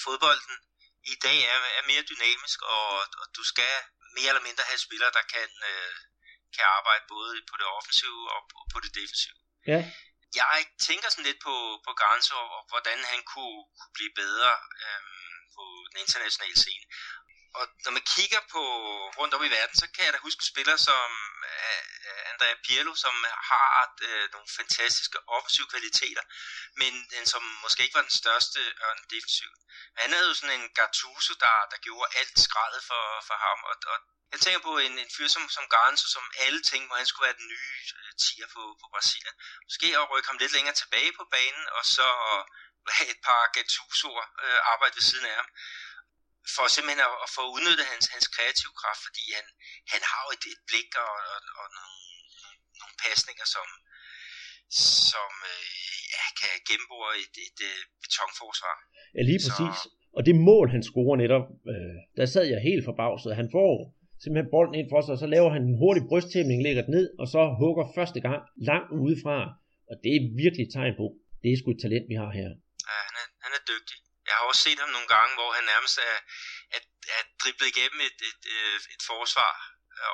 [0.04, 0.56] fodbolden
[1.14, 2.88] i dag er, er mere dynamisk, og,
[3.20, 3.74] og du skal
[4.16, 5.94] mere eller mindre have spillere, der kan, øh,
[6.56, 9.38] kan arbejde både på det offensive og på, på det defensive.
[9.72, 9.80] Ja.
[10.40, 11.54] Jeg tænker sådan lidt på,
[11.86, 15.02] på Garnso, og hvordan han kunne, kunne blive bedre øh,
[15.56, 16.84] på den internationale scene.
[17.58, 18.62] Og når man kigger på
[19.18, 21.08] rundt om i verden, så kan jeg da huske spillere som
[21.52, 21.80] uh,
[22.30, 23.14] Andrea Pirlo, som
[23.50, 23.68] har
[24.08, 26.24] uh, nogle fantastiske offensive kvaliteter,
[26.80, 29.50] men den som måske ikke var den største og defensiv.
[30.02, 33.76] Han havde jo sådan en Gattuso, der, der gjorde alt skrædet for, for ham, og,
[33.92, 33.98] og
[34.32, 37.28] jeg tænker på en, en fyr som, som Garnso, som alle tænkte, at han skulle
[37.28, 39.36] være den nye uh, tiger på, på Brasilien.
[39.68, 42.06] Måske at rykke ham lidt længere tilbage på banen, og så
[42.96, 45.48] have et par Gattuso'er øh, arbejde ved siden af ham
[46.54, 49.46] for simpelthen at, at få udnyttet hans, hans kreative kraft, fordi han,
[49.92, 51.98] han har jo et, et blik og, og, og nogle,
[52.80, 53.66] nogle pasninger, som,
[55.12, 55.64] som øh,
[56.14, 58.76] ja, kan gennembore et, et, et øh, betonforsvar.
[59.16, 59.76] Ja, lige præcis.
[59.82, 59.88] Så...
[60.16, 63.38] Og det mål, han scorer netop, øh, der sad jeg helt forbavset.
[63.40, 63.72] Han får
[64.22, 67.06] simpelthen bolden ind for sig, og så laver han en hurtig brysttæmning, lægger den ned,
[67.20, 69.38] og så hugger første gang langt udefra.
[69.90, 71.06] Og det er virkelig et tegn på,
[71.42, 72.48] det er sgu et talent, vi har her.
[72.88, 73.96] Ja, han er, han er dygtig.
[74.28, 76.18] Jeg har også set ham nogle gange, hvor han nærmest er,
[76.76, 76.80] er,
[77.16, 79.52] er driblet igennem et, et, et, et forsvar,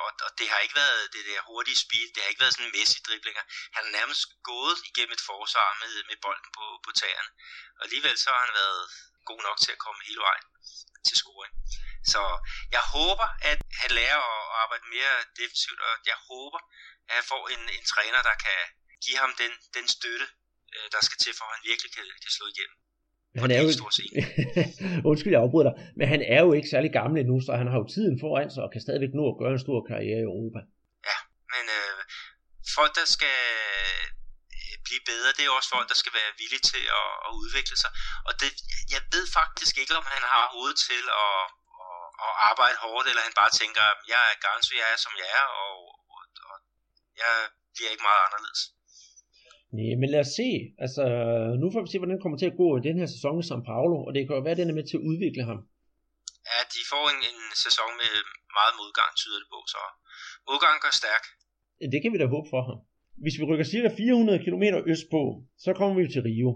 [0.05, 2.67] og, og det har ikke været det der hurtige speed, det har ikke været sådan
[2.69, 3.43] en mæssig driblinger.
[3.75, 7.31] Han har nærmest gået igennem et forsvar med, med bolden på, på tæerne,
[7.77, 8.83] og alligevel så har han været
[9.29, 10.45] god nok til at komme hele vejen
[11.07, 11.53] til scoring.
[12.13, 12.21] Så
[12.75, 16.59] jeg håber, at han lærer at arbejde mere defensivt, og jeg håber,
[17.07, 18.59] at han får en, en træner, der kan
[19.05, 20.27] give ham den, den støtte,
[20.75, 22.77] øh, der skal til, for at han virkelig kan, kan slå igennem.
[23.43, 23.69] Han er jo.
[25.09, 25.75] Undskyld, jeg afbryder dig.
[25.99, 28.61] Men han er jo ikke særlig gammel endnu, så han har jo tiden foran sig
[28.65, 30.59] og kan stadigvæk nå at gøre en stor karriere i Europa.
[31.09, 31.17] Ja,
[31.53, 31.99] men øh,
[32.77, 34.05] folk, der skal øh,
[34.87, 37.91] blive bedre, det er også folk, der skal være villige til at, at udvikle sig.
[38.27, 38.49] Og det,
[38.95, 41.39] jeg ved faktisk ikke, om han har hovedet til at,
[41.85, 45.29] at, at arbejde hårdt, eller han bare tænker, jeg er ganske, jeg er som jeg
[45.39, 45.75] er, og,
[46.13, 46.55] og, og
[47.21, 47.31] jeg
[47.75, 48.61] bliver ikke meget anderledes.
[49.77, 50.49] Nej, men lad os se.
[50.83, 51.03] Altså,
[51.61, 53.47] nu får vi se, hvordan det kommer til at gå i den her sæson i
[53.49, 55.59] São Paulo, og det kan jo være, at den er med til at udvikle ham.
[56.49, 58.13] Ja, de får en, en sæson med
[58.57, 59.81] meget modgang, tyder det på, så
[60.49, 61.23] modgang gør stærk.
[61.81, 62.79] Ja, det kan vi da håbe for ham.
[63.23, 65.21] Hvis vi rykker cirka 400 km østpå,
[65.63, 66.51] så kommer vi til Rio.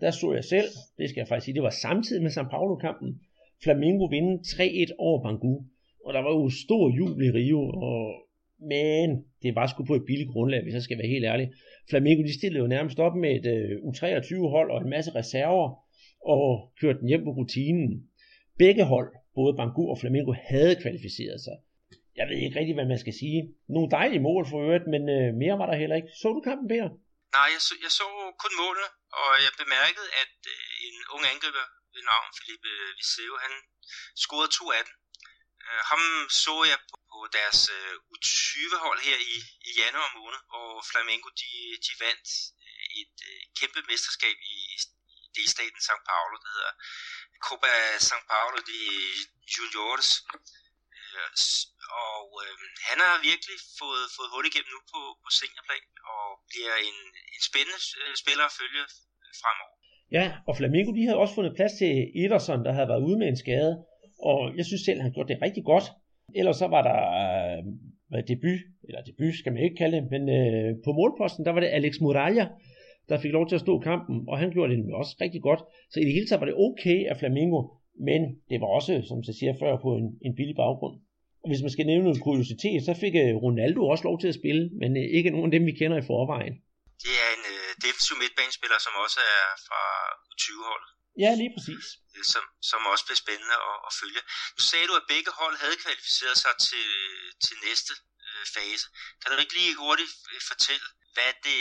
[0.00, 3.10] Der så jeg selv, det skal jeg faktisk sige, det var samtidig med São Paulo-kampen,
[3.64, 5.54] Flamengo vinde 3-1 over Bangu.
[6.04, 7.98] Og der var jo stor jubel i Rio, og
[8.72, 9.06] men
[9.42, 11.46] det var sgu på et billigt grundlag, hvis jeg skal være helt ærlig.
[11.90, 15.68] Flamengo de stillede jo nærmest op med et uh, U23-hold og en masse reserver,
[16.34, 16.44] og
[16.80, 17.88] kørte den hjem på rutinen.
[18.62, 21.56] Begge hold, både Bangu og Flamengo, havde kvalificeret sig.
[22.18, 23.40] Jeg ved ikke rigtig, hvad man skal sige.
[23.74, 26.10] Nogle dejlige mål for øvrigt, men øh, mere var der heller ikke.
[26.20, 26.90] Så du kampen, Peter?
[27.36, 28.06] Nej, jeg så, jeg så
[28.42, 28.88] kun målene,
[29.20, 33.52] og jeg bemærkede, at øh, en ung angriber ved navn Felipe Viseu, han
[34.22, 34.94] scorede to af dem.
[35.68, 36.02] Øh, ham
[36.42, 39.36] så jeg på på deres øh, U20-hold her i,
[39.68, 41.52] i januar måned, hvor Flamengo de,
[41.86, 42.28] de vandt
[42.66, 44.76] øh, et øh, kæmpe mesterskab i, i
[45.36, 46.72] delstaten São Paulo, der hedder
[47.46, 47.74] Copa
[48.08, 48.80] São Paulo de
[49.54, 50.08] Juniores.
[50.98, 51.30] Øh,
[52.12, 52.54] og øh,
[52.88, 56.98] han har virkelig fået, fået hul igennem nu på, på seniorplan, og bliver en,
[57.34, 58.82] en spændende øh, spiller at følge
[59.42, 59.76] fremover.
[60.18, 63.28] Ja, og Flamengo de havde også fundet plads til Ederson, der havde været ude med
[63.28, 63.72] en skade,
[64.18, 65.86] og jeg synes selv, han gjorde det rigtig godt.
[66.34, 66.98] Ellers så var der
[68.16, 71.60] øh, debut, eller debut skal man ikke kalde det, men øh, på målposten, der var
[71.60, 72.44] det Alex Muralla,
[73.08, 75.60] der fik lov til at stå kampen, og han gjorde det også rigtig godt.
[75.90, 77.60] Så i det hele taget var det okay af Flamingo,
[78.08, 80.96] men det var også, som jeg siger før, på en, en billig baggrund.
[81.42, 84.38] Og hvis man skal nævne en kuriositet, så fik øh, Ronaldo også lov til at
[84.40, 86.54] spille, men øh, ikke nogen af dem, vi kender i forvejen.
[87.04, 89.82] Det er en øh, defensiv midtbanespiller, som også er fra
[90.32, 90.90] U20-holdet.
[91.22, 91.84] Ja, lige præcis.
[92.16, 94.22] Øh, som, som også bliver spændende at, at følge.
[94.56, 96.88] Nu sagde du, at begge hold havde kvalificeret sig til,
[97.44, 97.92] til næste
[98.26, 98.84] øh, fase.
[99.20, 101.60] Kan du ikke lige hurtigt øh, fortælle, hvad det,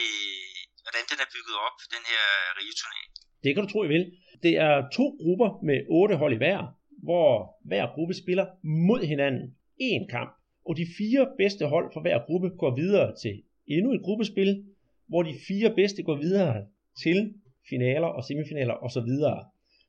[0.83, 2.23] hvordan den er bygget op, den her
[2.57, 3.11] Rio-turnering?
[3.43, 4.05] Det kan du tro, I vil.
[4.45, 6.59] Det er to grupper med otte hold i hver,
[7.07, 7.27] hvor
[7.69, 8.45] hver gruppe spiller
[8.89, 9.43] mod hinanden
[9.89, 10.31] én kamp.
[10.67, 13.35] Og de fire bedste hold fra hver gruppe går videre til
[13.75, 14.51] endnu et gruppespil,
[15.11, 16.55] hvor de fire bedste går videre
[17.03, 17.17] til
[17.71, 19.11] finaler og semifinaler osv.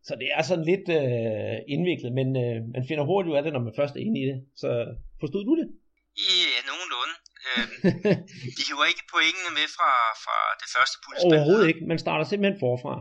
[0.09, 3.53] Så det er sådan lidt øh, indviklet, men øh, man finder hurtigt ud af det,
[3.53, 4.39] når man først er inde i det.
[4.63, 4.69] Så
[5.21, 5.69] forstod du det?
[6.27, 7.15] Ja, nogenlunde.
[7.49, 7.65] Øh,
[8.57, 9.93] de hiver ikke pointene med fra,
[10.25, 11.29] fra det første puljespil?
[11.29, 11.83] Overhovedet ikke.
[11.93, 12.95] Man starter simpelthen forfra.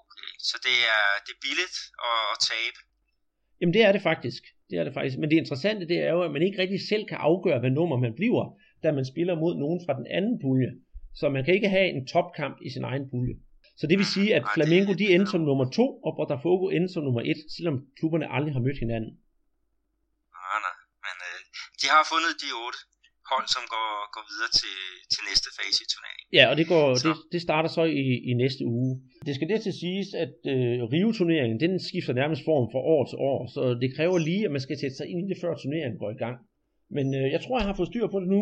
[0.00, 1.76] Okay, så det er, det er billigt
[2.10, 2.78] at, at tabe?
[3.60, 4.42] Jamen det er det faktisk.
[4.70, 5.16] Det er det faktisk.
[5.20, 7.96] Men det interessante det er jo, at man ikke rigtig selv kan afgøre, hvad nummer
[8.04, 8.44] man bliver,
[8.82, 10.70] da man spiller mod nogen fra den anden pulje.
[11.20, 13.34] Så man kan ikke have en topkamp i sin egen pulje.
[13.80, 17.02] Så det vil sige, at Flamengo de endte som nummer to, og Botafogo endte som
[17.06, 19.12] nummer et, selvom klubberne aldrig har mødt hinanden.
[20.50, 21.38] Ah, nej, men øh,
[21.80, 22.78] de har fundet de otte
[23.32, 24.76] hold, som går, går videre til,
[25.12, 26.26] til næste fase i turneringen.
[26.38, 28.92] Ja, og det, går, det, det starter så i, i næste uge.
[29.26, 33.18] Det skal det til siges, at øh, Rio-turneringen, den skifter nærmest form fra år til
[33.30, 35.98] år, så det kræver lige, at man skal sætte sig ind i det, før turneringen
[36.02, 36.36] går i gang.
[36.96, 38.40] Men øh, jeg tror, jeg har fået styr på det nu,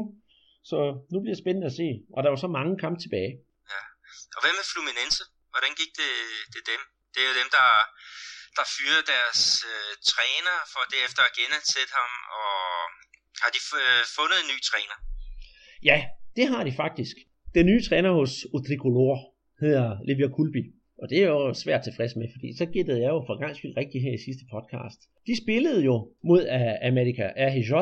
[0.71, 0.79] så
[1.13, 1.89] nu bliver det spændende at se.
[2.15, 3.33] Og der er jo så mange kampe tilbage.
[4.37, 5.23] Og hvad med Fluminense?
[5.53, 6.13] Hvordan gik det,
[6.55, 6.81] det dem?
[7.13, 7.69] Det er jo dem, der,
[8.57, 9.43] der fyrede deres
[9.73, 12.53] øh, træner for derefter at genansætte ham, og
[13.43, 14.97] har de øh, fundet en ny træner?
[15.91, 15.99] Ja,
[16.37, 17.17] det har de faktisk.
[17.57, 19.17] Den nye træner hos Utricolor
[19.63, 20.63] hedder Livia Kulbi.
[21.03, 23.75] Og det er jo svært tilfreds med, fordi så gættede jeg jo for gang skyld
[23.81, 25.01] rigtigt her i sidste podcast.
[25.29, 25.95] De spillede jo
[26.31, 26.43] mod
[26.91, 27.73] America RHJ,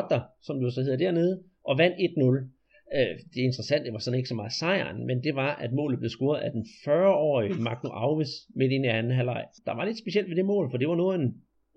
[0.45, 1.35] som det så hedder dernede,
[1.69, 2.62] og vandt 1-0.
[2.97, 6.11] Øh, det interessante var sådan ikke så meget sejren, men det var, at målet blev
[6.17, 9.43] scoret af den 40-årige Magno Alves midt ind i anden halvleg.
[9.67, 11.29] Der var lidt specielt ved det mål, for det var noget en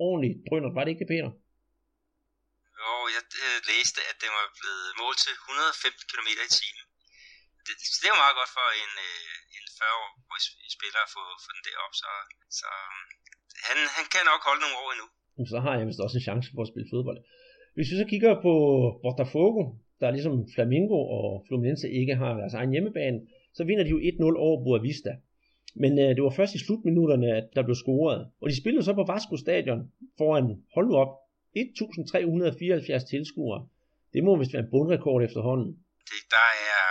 [0.06, 1.30] ordentlig drønner, var det ikke, Peter?
[2.80, 6.84] Jo, jeg øh, læste, at det var blevet mål til 115 km i timen.
[7.66, 10.42] Det, det var meget godt for en, øh, en 40-årig
[10.76, 12.10] spiller at få, få den derop, så,
[12.60, 12.68] så
[13.68, 15.08] han, han kan nok holde nogle år endnu.
[15.52, 17.20] Så har jeg vist også en chance for at spille fodbold.
[17.76, 18.52] Hvis vi så kigger på
[19.04, 19.62] Botafogo,
[20.00, 23.18] der ligesom Flamingo og Fluminense ikke har deres egen hjemmebane,
[23.56, 25.12] så vinder de jo 1-0 over Boa Vista.
[25.82, 28.20] Men øh, det var først i slutminutterne, at der blev scoret.
[28.42, 29.80] Og de spillede så på Vasco Stadion
[30.18, 31.12] foran, hold nu op,
[31.56, 33.60] 1.374 tilskuere.
[34.14, 35.70] Det må vist være en bundrekord efterhånden.
[36.10, 36.88] Det, der er,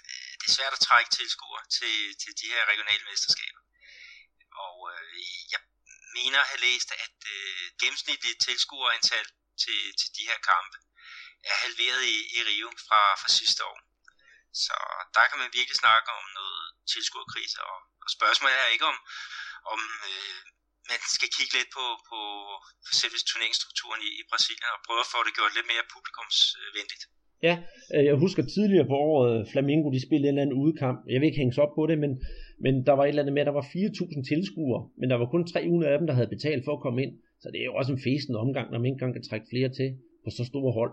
[0.00, 3.62] øh, det er svært at trække tilskuere til, til de her regionale mesterskaber.
[4.66, 5.04] Og øh,
[5.54, 5.62] jeg
[6.18, 9.26] mener at have læst, at øh, gennemsnitligt tilskuerantal
[9.62, 10.76] til, til de her kampe
[11.50, 13.78] er halveret i, i Rio fra, fra sidste år.
[14.64, 14.76] Så
[15.16, 18.98] der kan man virkelig snakke om noget tilskuerkrise, og, og spørgsmålet er ikke om,
[19.74, 20.40] om øh,
[20.90, 22.18] man skal kigge lidt på, på
[23.00, 27.04] selve turneringsstrukturen i, i Brasilien og prøve at få det gjort lidt mere publikumsvenligt.
[27.48, 27.54] Ja,
[27.94, 30.98] øh, jeg husker tidligere på året, øh, Flamingo de spillede en eller anden udkamp.
[31.12, 32.12] Jeg vil ikke hænge op på det, men,
[32.64, 35.28] men der var et eller andet med, at der var 4.000 tilskuere, men der var
[35.34, 37.12] kun 300 af dem, der havde betalt for at komme ind.
[37.42, 39.70] Så det er jo også en fesen omgang, når man ikke engang kan trække flere
[39.78, 39.88] til
[40.24, 40.92] på så store hold.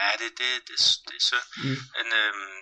[0.00, 0.76] Ja, det, det, det,
[1.08, 1.48] det er synd.
[1.64, 1.78] Mm.
[1.96, 2.58] Men øhm,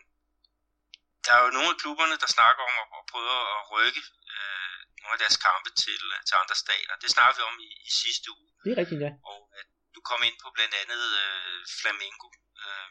[1.25, 4.03] der er jo nogle af klubberne, der snakker om at, at prøve at rykke
[4.35, 6.95] øh, nogle af deres kampe til, til andre stater.
[7.03, 8.49] Det snakker vi om i, i sidste uge.
[8.65, 9.11] Det er rigtigt, ja.
[9.33, 12.29] Og at du kom ind på blandt andet øh, Flamingo.
[12.63, 12.91] Øh,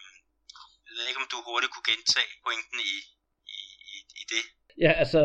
[0.86, 2.96] jeg ved ikke, om du hurtigt kunne gentage pointen i,
[3.58, 3.60] i,
[3.94, 4.44] i, i det.
[4.86, 5.22] Ja, altså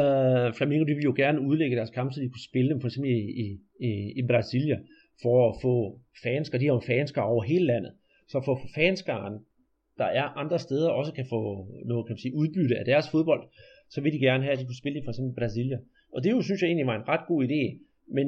[0.57, 3.11] Flamingo de ville jo gerne udlægge deres kampe, så de kunne spille dem for eksempel
[3.21, 3.47] i, i,
[3.89, 4.79] i, i Brasilia,
[5.23, 5.75] for at få
[6.25, 6.61] fanskere.
[6.61, 7.93] De har jo fanskere over hele landet.
[8.33, 9.35] Så for fanskaren,
[10.01, 11.41] der er andre steder, også kan få
[11.91, 13.43] noget kan man sige, udbytte af deres fodbold,
[13.93, 15.79] så vil de gerne have, at de kunne spille i for eksempel Brasilia.
[16.15, 17.63] Og det jo, synes jeg egentlig var en ret god idé,
[18.17, 18.27] men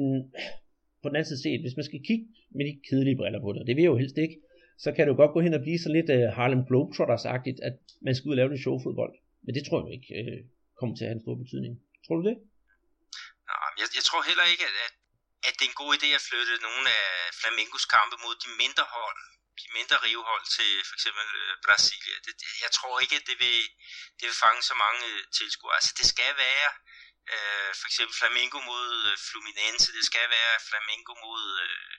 [1.01, 3.59] på den anden side set, hvis man skal kigge med de kedelige briller på det,
[3.61, 4.37] og det vil jeg jo helst ikke,
[4.83, 7.75] så kan det jo godt gå hen og blive så lidt uh, Harlem Globetrotters-agtigt, at
[8.05, 9.13] man skal ud og lave lidt showfodbold.
[9.43, 10.39] Men det tror jeg ikke uh,
[10.79, 11.73] kommer til at have en stor betydning.
[12.05, 12.37] Tror du det?
[13.49, 14.93] Nej, jeg, jeg tror heller ikke, at,
[15.47, 17.05] at det er en god idé at flytte nogle af
[17.39, 19.21] Flamingos kampe mod de mindre hold
[19.59, 22.15] give mindre rivehold til for eksempel øh, Brasilia.
[22.25, 23.59] Det, det, jeg tror ikke, at det vil,
[24.17, 25.75] det vil fange så mange øh, tilskuere.
[25.79, 26.69] Altså det skal være
[27.35, 31.95] Øh, for eksempel Flamengo mod øh, Fluminense, det skal være Flamengo mod, øh,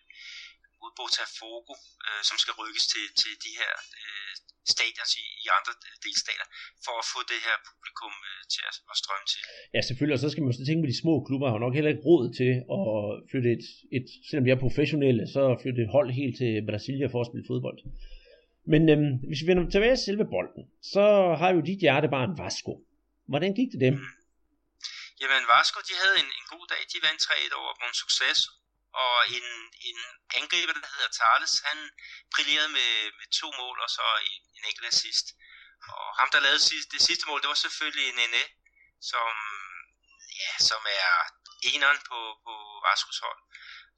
[0.83, 1.75] mod Botafogo,
[2.07, 4.33] øh, som skal rykkes til, til de her øh,
[4.75, 5.73] stadions i, i andre
[6.05, 6.47] delstater,
[6.85, 9.41] for at få det her publikum øh, til at, at strømme til.
[9.75, 11.93] Ja, selvfølgelig, og så skal man så tænke på, de små klubber har nok heller
[11.93, 12.91] ikke råd til at
[13.31, 13.65] flytte et,
[13.97, 17.49] et selvom de er professionelle, så flytte et hold helt til Brasilia for at spille
[17.51, 17.79] fodbold.
[18.73, 20.63] Men øhm, hvis vi vender tilbage til selve bolden,
[20.93, 21.05] så
[21.41, 22.73] har jo dit hjertebarn Vasco.
[23.31, 23.95] Hvordan gik det dem?
[23.95, 24.19] Mm.
[25.21, 26.83] Jamen Vasco, de havde en, en god dag.
[26.93, 28.49] De vandt 3-1 over Bon Successo.
[28.93, 29.47] Og en,
[29.89, 29.99] en
[30.39, 31.79] angriber, der hedder Thales, han
[32.35, 35.27] brillerede med, med to mål og så en, en enkelt assist.
[35.97, 38.43] Og ham, der lavede sidste, det sidste mål, det var selvfølgelig Nene,
[39.11, 39.33] som,
[40.43, 41.11] ja, som er
[41.73, 42.55] eneren på, på
[42.87, 43.41] Vascos hold.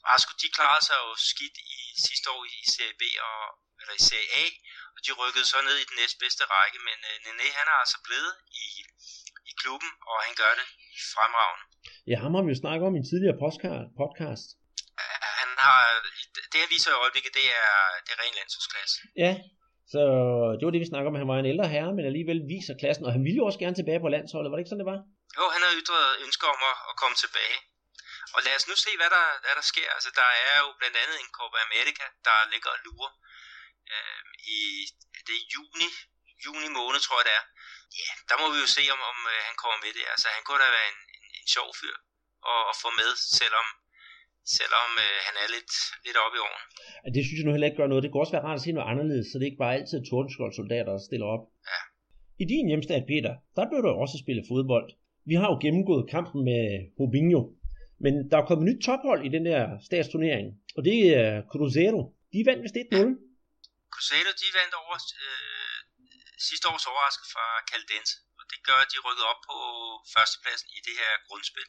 [0.09, 3.40] Vasco, de klarede sig jo skidt i sidste år i Serie B og,
[3.81, 4.46] eller i Serie A,
[4.94, 7.98] og de rykkede så ned i den næstbedste række, men uh, Nene, han er altså
[8.07, 8.66] blevet i,
[9.50, 10.68] i klubben, og han gør det
[11.14, 11.64] fremragende.
[12.11, 13.38] Ja, ham har vi jo snakket om i en tidligere
[14.00, 14.48] podcast.
[15.50, 15.82] Han har,
[16.50, 18.96] det han viser i øjeblikket, det er, det er ren landsholdsklasse.
[19.24, 19.32] Ja,
[19.92, 20.00] så
[20.56, 21.20] det var det, vi snakker om.
[21.22, 23.78] Han var en ældre herre, men alligevel viser klassen, og han ville jo også gerne
[23.78, 24.48] tilbage på landsholdet.
[24.48, 25.00] Var det ikke sådan, det var?
[25.38, 27.56] Jo, han har ytret ønsker om at, at komme tilbage.
[28.34, 29.88] Og lad os nu se, hvad der, hvad der sker.
[29.96, 33.12] Altså, der er jo blandt andet en Copa America, der ligger og lurer
[33.92, 34.22] øh,
[34.56, 34.60] i
[35.26, 35.88] det er juni,
[36.46, 37.44] juni måned, tror jeg det er.
[38.00, 40.04] Ja, der må vi jo se, om, om øh, han kommer med det.
[40.12, 41.96] Altså, han kunne da være en, en, en sjov fyr
[42.52, 43.10] at, at få med,
[43.40, 43.66] selvom,
[44.59, 45.72] selvom øh, han er lidt,
[46.07, 46.64] lidt oppe i åren.
[47.16, 48.03] Det synes jeg nu heller ikke gør noget.
[48.03, 50.53] Det kunne også være rart at se noget anderledes, så det ikke bare altid tordenskjold
[50.61, 51.44] soldater, der stiller op.
[51.70, 51.81] Ja.
[52.42, 54.88] I din hjemstad, Peter, der blev der også spillet fodbold.
[55.31, 56.62] Vi har jo gennemgået kampen med
[56.98, 57.42] Rubinho,
[58.05, 62.03] men der er kommet et nyt tophold i den der statsturnering, og det er Cruzeiro.
[62.33, 63.31] De vandt vist 1-0.
[63.94, 65.79] Crusader, de vandt over øh,
[66.48, 69.57] sidste års overraskelse fra Caldense, og det gør, at de rykkede op på
[70.14, 71.68] førstepladsen i det her grundspil.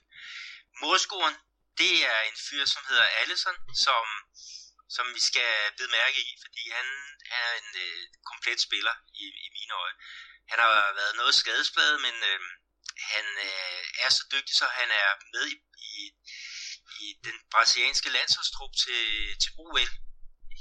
[0.81, 1.35] Målscoren,
[1.77, 4.05] det er en fyr, som hedder Allison, som,
[4.95, 6.87] som vi skal bide mærke i, fordi han,
[7.31, 9.97] han er en øh, komplet spiller i, i mine øjne.
[10.51, 12.39] Han har været noget skadespladet, men øh,
[13.13, 15.55] han øh, er så dygtig, så han er med i,
[15.91, 15.95] i,
[17.05, 19.05] i den brasilianske landsholdstrup til,
[19.41, 19.91] til OL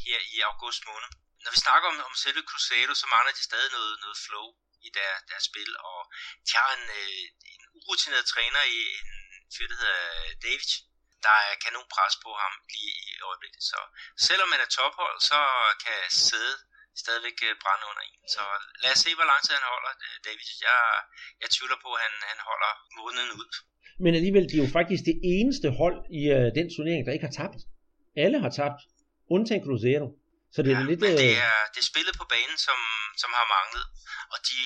[0.05, 1.11] her i august måned
[1.45, 4.47] når vi snakker om, om selve Cruzeiro, så mangler de stadig noget, noget flow
[4.87, 5.99] i der, deres spil, og
[6.47, 9.11] de har en, øh, en urutineret træner i en
[9.55, 10.01] fyr, der hedder
[10.47, 10.71] David,
[11.27, 13.63] der er kanon pres på ham lige i øjeblikket.
[13.71, 13.79] Så
[14.27, 15.41] selvom man er tophold, så
[15.85, 16.55] kan sæde
[17.03, 18.21] stadigvæk øh, brænde under en.
[18.35, 18.43] Så
[18.83, 20.49] lad os se, hvor lang tid han holder, øh, David.
[20.69, 20.79] Jeg,
[21.43, 23.51] jeg tvivler på, at han, han holder måneden ud.
[24.05, 27.29] Men alligevel, de er jo faktisk det eneste hold i uh, den turnering, der ikke
[27.29, 27.61] har tabt.
[28.25, 28.81] Alle har tabt,
[29.35, 30.09] undtagen Cruzeiro.
[30.55, 31.01] Så det er ja, lidt...
[31.05, 32.81] Men det øh, er, det er spillet på banen, som,
[33.23, 33.85] som har manglet.
[34.33, 34.61] Og de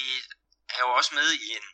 [0.76, 1.66] er jo også med i en,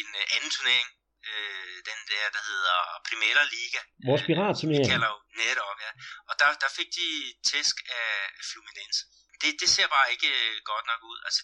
[0.00, 0.88] en øh, anden turnering,
[1.34, 2.76] øh, den der, der hedder
[3.08, 3.80] Primera Liga.
[4.08, 4.86] Vores piratturnering.
[4.86, 5.90] Øh, kalder jo netop, ja.
[6.28, 7.08] Og der, der fik de
[7.50, 8.10] tæsk af
[8.50, 9.02] Fluminense.
[9.42, 11.18] Det, det ser bare ikke øh, godt nok ud.
[11.26, 11.40] Altså,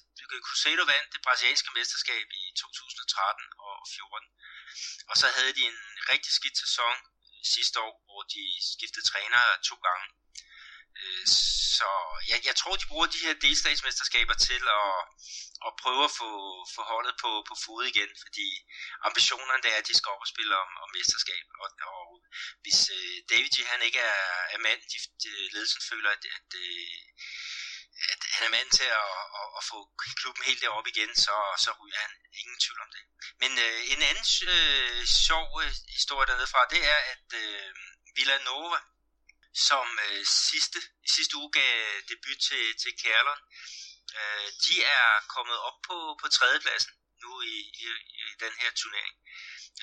[0.47, 4.29] Cruzeiro vandt det brasilianske mesterskab i 2013 og 14.
[5.11, 5.81] Og så havde de en
[6.13, 6.95] rigtig skidt sæson
[7.55, 10.07] sidste år, hvor de skiftede træner to gange.
[11.79, 11.89] Så
[12.31, 14.95] jeg, jeg tror, de bruger de her delstatsmesterskaber til at,
[15.67, 16.31] at prøve at få,
[16.75, 18.49] få holdet på, på fod igen, fordi
[19.09, 21.45] ambitionerne det er, at de skal op og spille om, om mesterskab.
[21.63, 22.07] Og, og
[22.63, 23.57] hvis øh, David G.
[23.73, 26.97] han ikke er, er mand, de, de, ledelsen føler, at, at, øh,
[28.13, 29.79] at han er mand til at, at, at få
[30.21, 32.13] klubben helt deroppe igen, så, så ryger han.
[32.41, 33.03] Ingen tvivl om det.
[33.43, 37.69] Men øh, en anden øh, sjov øh, historie dernede fra, det er, at øh,
[38.17, 38.79] Villanova,
[39.55, 41.73] som øh, sidste, i sidste uge gav
[42.09, 43.43] debut til, til Kærleren.
[44.19, 47.87] Øh, de er kommet op på, på tredjepladsen nu i, i,
[48.21, 49.15] i den her turnering.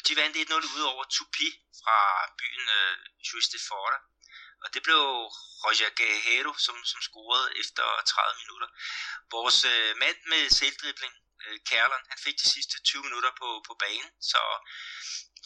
[0.08, 1.50] De vandt 1-0 ud over Tupi
[1.82, 1.98] fra
[2.40, 2.98] byen øh,
[3.30, 3.64] Juste de
[4.64, 5.04] Og det blev
[5.64, 8.70] Roger Gajero, som, som scorede efter 30 minutter.
[9.36, 11.14] Vores øh, mand med selvdribling,
[11.46, 14.42] øh, Kærleren, han fik de sidste 20 minutter på, på banen, så,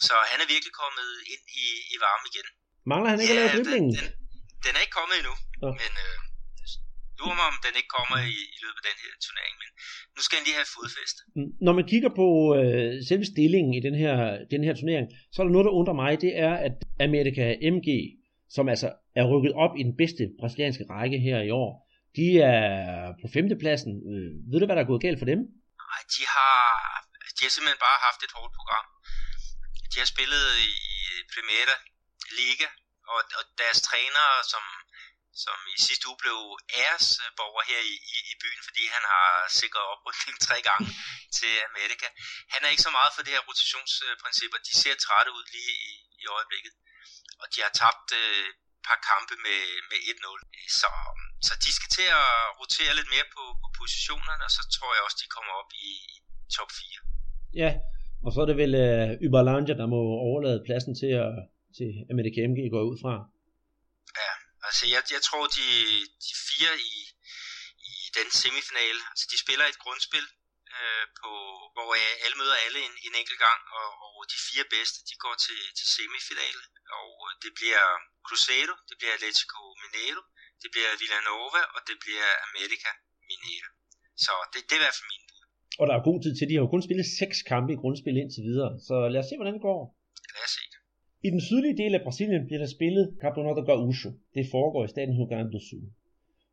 [0.06, 2.48] så han er virkelig kommet ind i, i varme igen.
[2.90, 3.92] Mangler han ikke ja, at lave driblingen?
[3.98, 5.34] Den, den, den er ikke kommet endnu,
[5.64, 5.70] ja.
[5.82, 6.16] men øh,
[7.18, 9.68] lurer mig, om den ikke kommer i, i løbet af den her turnering, men
[10.14, 11.20] nu skal han lige have fodfæste.
[11.36, 12.26] Mm, når man kigger på
[12.58, 14.14] øh, selve stillingen i den her,
[14.54, 16.74] den her turnering, så er der noget, der undrer mig, det er, at
[17.06, 17.88] Amerika MG,
[18.56, 18.88] som altså
[19.20, 21.70] er rykket op i den bedste brasilianske række her i år,
[22.18, 22.64] de er
[23.20, 23.92] på femtepladsen.
[24.12, 25.40] Øh, ved du, hvad der er gået galt for dem?
[25.90, 26.60] Nej, de har,
[27.36, 28.86] de har simpelthen bare haft et hårdt program.
[29.92, 30.72] De har spillet i
[31.34, 31.76] Primera
[32.40, 32.68] Liga,
[33.12, 34.64] og, og deres trænere, som,
[35.44, 36.38] som i sidste uge blev
[36.82, 39.28] æresborger her i, i, i byen, fordi han har
[39.60, 40.86] sikret oprykning tre gange
[41.38, 42.06] til Amerika.
[42.52, 45.74] Han er ikke så meget for det her rotationsprincip, og de ser trætte ud lige
[45.90, 46.72] i, i øjeblikket.
[47.42, 48.58] Og de har tabt øh, et
[48.88, 49.60] par kampe med,
[49.90, 50.40] med 1-0.
[50.80, 50.88] Så,
[51.46, 55.02] så de skal til at rotere lidt mere på, på positionerne, og så tror jeg
[55.06, 56.16] også, de kommer op i, i
[56.56, 57.00] top 4.
[57.62, 57.70] Ja,
[58.24, 61.32] og så er det vel øh, Uberlanja, der må overlade pladsen til, at,
[61.78, 63.14] til Amerika MG går ud fra.
[64.20, 64.32] Ja,
[64.66, 65.66] altså jeg, jeg tror, de,
[66.26, 66.94] de fire i,
[67.92, 70.26] i den semifinale, altså de spiller et grundspil,
[70.76, 71.30] øh, på,
[71.74, 71.88] hvor
[72.24, 75.60] alle møder alle en, en enkelt gang, og, og de fire bedste, de går til,
[75.78, 76.62] til semifinale,
[76.98, 77.10] og
[77.42, 77.84] det bliver
[78.26, 80.22] Cruzeiro, det bliver Atletico Mineiro,
[80.62, 82.90] det bliver Villanova, og det bliver America
[83.28, 83.70] Mineiro.
[84.24, 85.42] Så det, det er i hvert fald min bud.
[85.80, 88.16] Og der er god tid til, de har jo kun spillet seks kampe i grundspil
[88.22, 89.80] indtil videre, så lad os se, hvordan det går.
[90.36, 90.62] Lad os se.
[91.26, 94.10] I den sydlige del af Brasilien bliver der spillet Campeonato Gaúcho.
[94.34, 95.86] Det foregår i staten Rio Grande do Sul.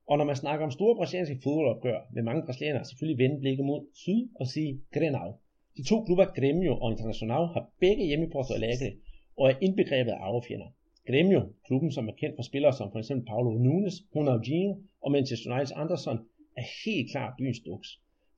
[0.10, 3.82] Og når man snakker om store brasilianske fodboldopgør, vil mange brasilianere selvfølgelig vende blikket mod
[4.04, 5.30] syd og sige Grenau.
[5.78, 8.92] De to klubber Grêmio og Internacional har begge hjemme på Porto Alegre
[9.38, 10.70] og er indbegrebet af arvefjender.
[11.10, 13.12] Grêmio, klubben som er kendt for spillere som f.eks.
[13.28, 14.72] Paulo Nunes, Ronaldinho
[15.04, 16.20] og Manchester Uniteds Anderson,
[16.62, 17.90] er helt klart byens duks.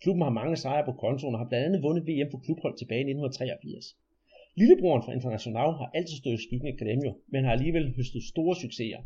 [0.01, 3.03] Klubben har mange sejre på kontoen og har blandt andet vundet VM for klubhold tilbage
[3.05, 3.85] i 1983.
[4.59, 8.55] Lillebroren fra International har altid stået i skyggen af Grêmio, men har alligevel høstet store
[8.63, 9.01] succeser.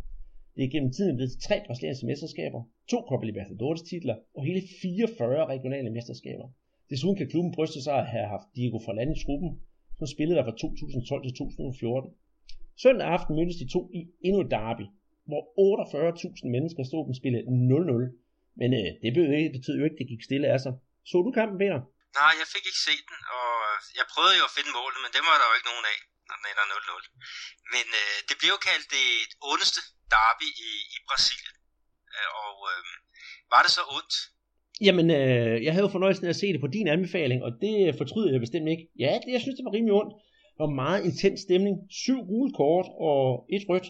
[0.55, 5.45] Det er gennem tiden blevet tre brasilianske mesterskaber, to Copa Libertadores titler og hele 44
[5.53, 6.47] regionale mesterskaber.
[6.89, 9.51] Desuden kan klubben bryste sig at have haft Diego Forlan i truppen,
[9.97, 12.11] som spillede der fra 2012 til 2014.
[12.83, 14.85] Søndag aften mødtes de to i endnu et derby,
[15.29, 17.45] hvor 48.000 mennesker stod dem spille 0-0.
[18.61, 19.09] Men øh, det
[19.55, 20.73] betyder jo ikke, at det gik stille af sig.
[21.09, 21.79] Så du kampen, Peter?
[22.19, 23.58] Nej, jeg fik ikke set den, og
[23.99, 26.35] jeg prøvede jo at finde målet, men det var der jo ikke nogen af, når
[26.39, 27.73] den ender 0-0.
[27.73, 29.07] Men øh, det blev jo kaldt det
[29.51, 29.81] ondeste
[30.13, 31.55] derby i, i Brasilien.
[32.15, 32.83] Øh, og øh,
[33.53, 34.13] var det så ondt?
[34.87, 37.75] Jamen, øh, jeg havde jo fornøjelsen af at se det på din anbefaling, og det
[37.99, 38.85] fortryder jeg bestemt ikke.
[39.03, 40.13] Ja, det, jeg synes, det var rimelig ondt.
[40.53, 41.75] Det var meget intens stemning.
[42.03, 43.21] Syv gule kort og
[43.55, 43.87] et rødt.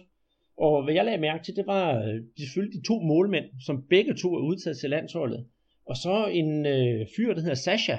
[0.66, 4.14] Og hvad jeg lagde mærke til, det var øh, selvfølgelig de to målmænd, som begge
[4.22, 5.42] to er udtaget til landsholdet.
[5.90, 7.98] Og så en øh, fyr, der hedder Sasha.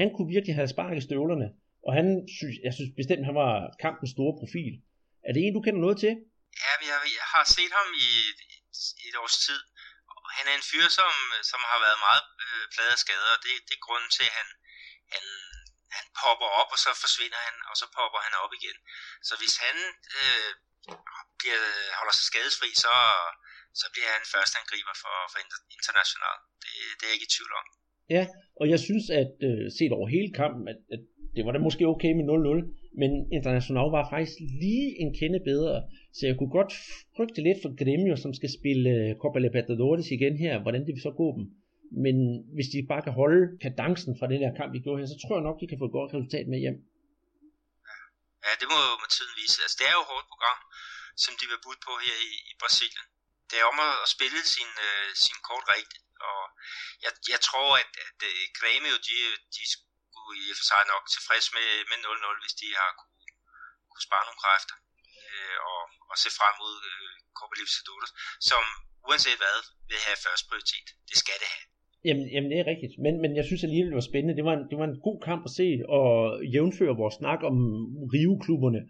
[0.00, 1.48] Han kunne virkelig have sparket støvlerne.
[1.86, 2.06] Og han
[2.38, 3.52] synes, jeg synes bestemt, han var
[3.84, 4.72] kampens store profil.
[5.26, 6.12] Er det en, du kender noget til?
[6.64, 8.40] Ja, jeg, jeg har set ham i et,
[9.08, 9.60] et års tid.
[10.12, 11.12] Og han er en fyr, som,
[11.50, 14.34] som har været meget øh, pladet af skader, og det, det er grunden til, at
[14.38, 14.48] han,
[15.14, 15.24] han,
[15.96, 18.78] han popper op, og så forsvinder han, og så popper han op igen.
[19.28, 19.76] Så hvis han
[20.18, 20.50] øh,
[21.38, 21.60] bliver,
[21.98, 22.94] holder sig skadesfri, så,
[23.80, 25.38] så bliver han første angriber for, for
[25.76, 26.36] international.
[26.62, 27.66] Det, det er jeg ikke i tvivl om.
[28.10, 28.22] Ja,
[28.60, 31.00] og jeg synes, at øh, set over hele kampen, at, at
[31.36, 35.76] det var da måske okay med 0-0, men International var faktisk lige en kende bedre.
[36.16, 36.72] Så jeg kunne godt
[37.16, 41.06] frygte lidt for Gremio, som skal spille øh, Copa Libertadores igen her, hvordan det vil
[41.08, 41.44] så gå dem.
[42.04, 42.16] Men
[42.54, 45.34] hvis de bare kan holde kadencen fra den her kamp, vi gjorde her, så tror
[45.36, 46.78] jeg nok, de kan få et godt resultat med hjem.
[48.44, 49.56] Ja, det må, må tiden vise.
[49.64, 50.58] Altså, det er jo et hårdt program,
[51.24, 53.06] som de vil budt på her i, i Brasilien.
[53.48, 56.40] Det er om at spille sin, øh, sin kort rigtigt, og
[57.04, 59.18] jeg, jeg tror, at, at uh, Grêmio, de,
[59.56, 63.26] de skulle i og for sig nok tilfreds med, med 0-0, hvis de har kunne,
[63.90, 64.76] kunne spare nogle kræfter
[65.28, 68.10] øh, og, og se frem mod øh, Copa Libertadores,
[68.48, 68.62] som
[69.08, 69.58] uanset hvad
[69.90, 70.86] vil have først prioritet.
[71.10, 71.66] Det skal det have.
[72.06, 74.38] Jamen, jamen det er rigtigt, men, men jeg synes alligevel, det var spændende.
[74.38, 76.08] Det var, en, det var en god kamp at se, og
[76.54, 77.56] jævnføre vores snak om
[78.14, 78.82] Rio-klubberne,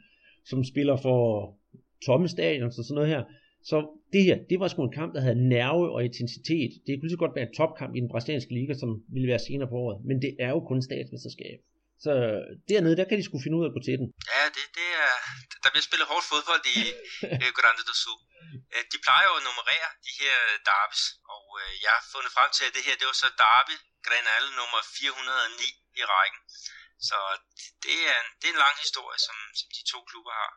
[0.51, 1.19] som spiller for
[2.07, 3.23] tomme stadion og sådan noget her.
[3.71, 3.77] Så
[4.15, 6.73] det her, det var sgu en kamp, der havde nerve og intensitet.
[6.87, 9.69] Det kunne så godt være en topkamp i den brasilianske liga, som ville være senere
[9.73, 9.99] på året.
[10.09, 11.59] Men det er jo kun statsmesterskab.
[12.05, 12.13] Så
[12.71, 14.09] dernede, der kan de skulle finde ud af at gå til den.
[14.35, 15.15] Ja, det, det er,
[15.63, 16.79] der bliver spillet hårdt fodbold i
[17.45, 18.21] uh, Grande do Sul.
[18.75, 20.37] Uh, de plejer jo at nummerere de her
[20.69, 21.05] derbys,
[21.35, 24.45] og uh, jeg har fundet frem til, at det her, det var så derby Grenal
[24.59, 26.41] nummer 409 i rækken.
[27.09, 27.19] Så
[27.85, 30.51] det er en, det er en lang historie, som, som de to klubber har.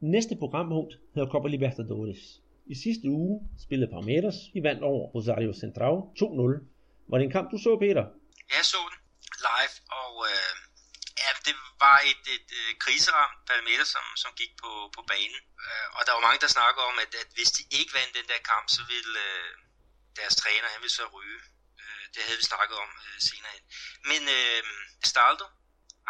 [0.00, 2.22] Næste programpunkt hedder Copa Libertadores.
[2.72, 3.34] I sidste uge
[3.64, 4.38] spillede Palmeiras.
[4.54, 7.08] Vi vandt over Rosario Central 2-0.
[7.10, 8.04] Var det en kamp, du så, Peter?
[8.54, 9.00] Jeg så den
[9.48, 10.52] live, og øh,
[11.22, 15.42] ja, det var et, et, et kriseramt Palmeiras, som, som gik på, på banen.
[15.64, 18.26] Øh, og der var mange, der snakker om, at, at hvis de ikke vandt den
[18.32, 19.50] der kamp, så ville øh,
[20.18, 21.40] deres træner, han ville så ryge.
[21.82, 23.64] Øh, det havde vi snakket om øh, senere hen.
[24.10, 24.62] Men øh,
[25.10, 25.46] Staldo,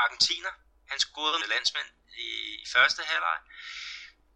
[0.05, 0.53] argentiner,
[0.91, 1.89] han scorede med landsmænd
[2.27, 2.29] i,
[2.65, 3.39] i første halvleg.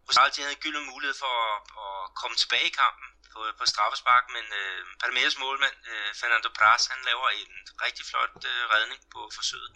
[0.07, 4.25] Rosalti havde en gylden mulighed for at, at komme tilbage i kampen på, på straffespark,
[4.35, 7.53] men øh, Palmeiras målmand, øh, Fernando Pras, han laver en
[7.85, 9.71] rigtig flot øh, redning på forsøget.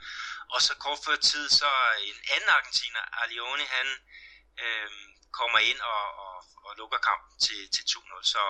[0.53, 1.71] Og så kort før tid, så
[2.09, 3.87] en anden argentiner, Alioni, han
[4.63, 4.89] øh,
[5.39, 8.23] kommer ind og, og, og lukker kampen til, til 2-0.
[8.33, 8.41] Så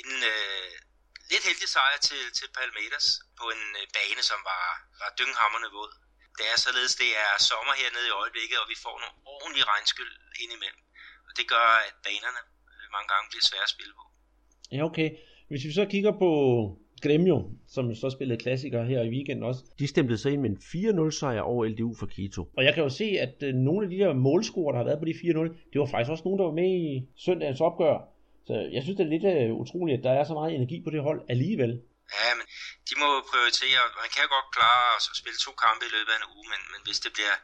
[0.00, 0.72] en øh,
[1.30, 3.06] lidt heldig sejr til, til Palmeiras
[3.38, 4.64] på en øh, bane, som var,
[5.00, 5.92] var dynghammerne våd.
[6.38, 10.12] Det er således, det er sommer hernede i øjeblikket, og vi får nogle ordentlige regnskyld
[10.42, 10.82] indimellem.
[11.28, 12.42] Og det gør, at banerne
[12.94, 14.04] mange gange bliver svære at spille på.
[14.74, 15.08] Ja, okay.
[15.50, 16.30] Hvis vi så kigger på
[17.02, 20.56] Gremio, som så spillede klassikere her i weekenden også, de stemte sig ind med en
[21.08, 22.42] 4-0 sejr over LDU for Quito.
[22.56, 24.98] Og jeg kan jo se, at øh, nogle af de der målscorer, der har været
[24.98, 28.08] på de 4-0, det var faktisk også nogen, der var med i søndagens opgør.
[28.46, 30.90] Så jeg synes, det er lidt uh, utroligt, at der er så meget energi på
[30.90, 31.80] det hold alligevel.
[32.18, 32.46] Ja, men
[32.88, 33.80] de må prioritere.
[34.02, 36.80] Man kan godt klare at spille to kampe i løbet af en uge, men, men
[36.86, 37.36] hvis det bliver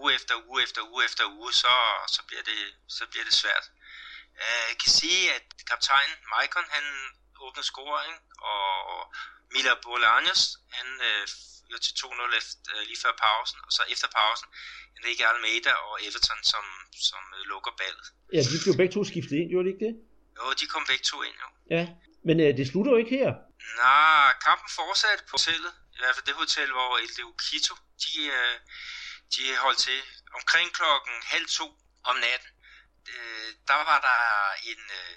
[0.00, 1.74] uge efter uge efter uge efter uge, så,
[2.14, 2.58] så, bliver, det,
[2.96, 3.66] så bliver det svært.
[4.42, 6.86] Øh, jeg kan sige, at kaptajn Maikon, han
[7.44, 8.14] åbnede scoring,
[8.52, 8.64] og
[9.52, 10.42] Mila Bolaños,
[10.76, 11.24] han øh,
[11.84, 14.48] til 2-0 efter, øh, lige før pausen, og så efter pausen,
[14.98, 16.64] Enrique Almeida og Everton, som,
[17.08, 18.06] som øh, lukker ballet.
[18.36, 19.94] Ja, de blev begge to skiftet ind, gjorde de ikke det?
[20.38, 21.48] Jo, de kom begge to ind, jo.
[21.76, 21.82] Ja,
[22.26, 23.30] men øh, det slutter jo ikke her.
[23.76, 28.58] Nej, kampen fortsatte på hotellet, i hvert fald det hotel, hvor LDU Quito, de, øh,
[29.34, 30.02] de holdt til
[30.34, 31.66] omkring klokken halv to
[32.04, 32.50] om natten.
[33.08, 34.20] Øh, der var der
[34.70, 35.16] en øh,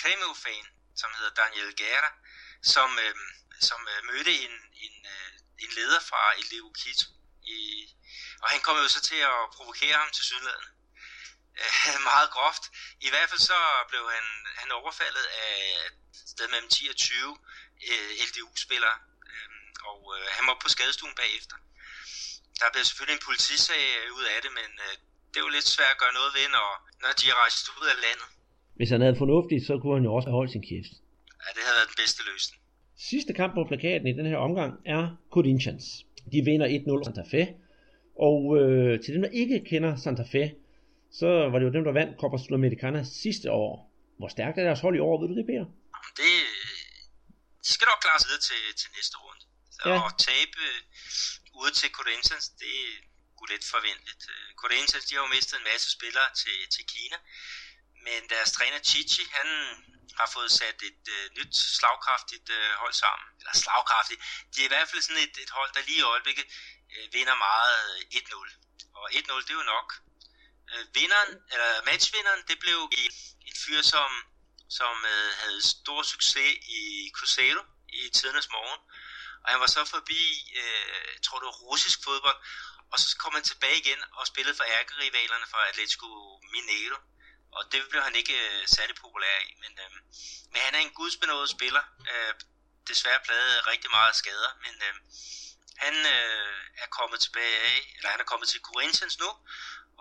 [0.00, 0.66] Cremio-fan,
[0.96, 2.10] som hedder Daniel Guerra,
[2.62, 2.98] som,
[3.60, 5.06] som mødte en, en,
[5.58, 7.08] en leder fra LDU Quito.
[7.42, 7.58] I,
[8.42, 10.70] og han kom jo så til at provokere ham til sydlandet.
[12.10, 12.64] Meget groft.
[13.00, 14.26] I hvert fald så blev han,
[14.56, 17.38] han overfaldet af et sted mellem 10 og 20
[17.92, 18.96] øh, LDU-spillere.
[19.30, 19.48] Øh,
[19.90, 21.56] og øh, han var på skadestuen bagefter.
[22.60, 23.82] Der blev selvfølgelig en politisag
[24.18, 24.92] ud af det, men øh,
[25.30, 26.68] det er jo lidt svært at gøre noget ved, når,
[27.02, 28.28] når de er rejst ud af landet.
[28.78, 30.92] Hvis han havde fornuftigt, så kunne han jo også have holdt sin kæft.
[31.42, 32.58] Ja, det havde været den bedste løsning.
[33.10, 35.02] Sidste kamp på plakaten i den her omgang er
[35.34, 35.84] Corinthians.
[36.32, 37.42] De vinder 1-0 Santa Fe.
[38.28, 40.44] Og øh, til dem, der ikke kender Santa Fe,
[41.20, 43.92] så var det jo dem, der vandt Copa Sudamericana sidste år.
[44.18, 45.66] Hvor stærkt er deres hold i år, ved du det, Peter?
[46.20, 46.32] Det,
[47.66, 49.44] de skal nok klare sig videre til, til næste runde.
[49.76, 50.06] Så ja.
[50.08, 54.22] at tabe uh, ude til Corinthians, det er lidt forventeligt.
[54.32, 57.18] Uh, Corinthians, de har jo mistet en masse spillere til, til Kina,
[58.06, 59.48] men deres træner Chichi, han
[60.18, 63.26] har fået sat et uh, nyt slagkraftigt uh, hold sammen.
[63.40, 64.20] Eller slagkraftigt.
[64.52, 66.46] Det er i hvert fald sådan et, et hold, der lige i øjeblikket
[66.92, 67.78] uh, vinder meget
[68.14, 68.48] 1-0.
[68.98, 69.88] Og 1-0, det er jo nok.
[70.72, 72.78] Uh, vinderen, eller matchvinderen, det blev
[73.48, 74.10] en fyr, som,
[74.78, 78.80] som øh, havde stor succes i Cruzeiro i tidernes morgen.
[79.42, 80.22] Og han var så forbi,
[80.60, 82.38] øh, jeg tror det var russisk fodbold,
[82.92, 86.08] og så kom han tilbage igen og spillede for ærkerivalerne fra Atletico
[86.52, 86.98] Mineiro
[87.56, 89.52] og det blev han ikke øh, særlig populær i.
[89.62, 89.90] Men, øh,
[90.52, 91.84] men han er en gudsbenået spiller.
[92.10, 92.32] Øh,
[92.90, 94.94] desværre pladet rigtig meget skader, men øh,
[95.84, 99.30] han øh, er kommet tilbage af, eller han er kommet til Corinthians nu,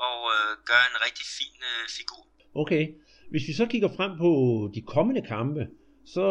[0.07, 2.23] og øh, gør en rigtig fin øh, figur.
[2.61, 2.83] Okay,
[3.31, 4.31] hvis vi så kigger frem på
[4.75, 5.67] de kommende kampe,
[6.05, 6.25] så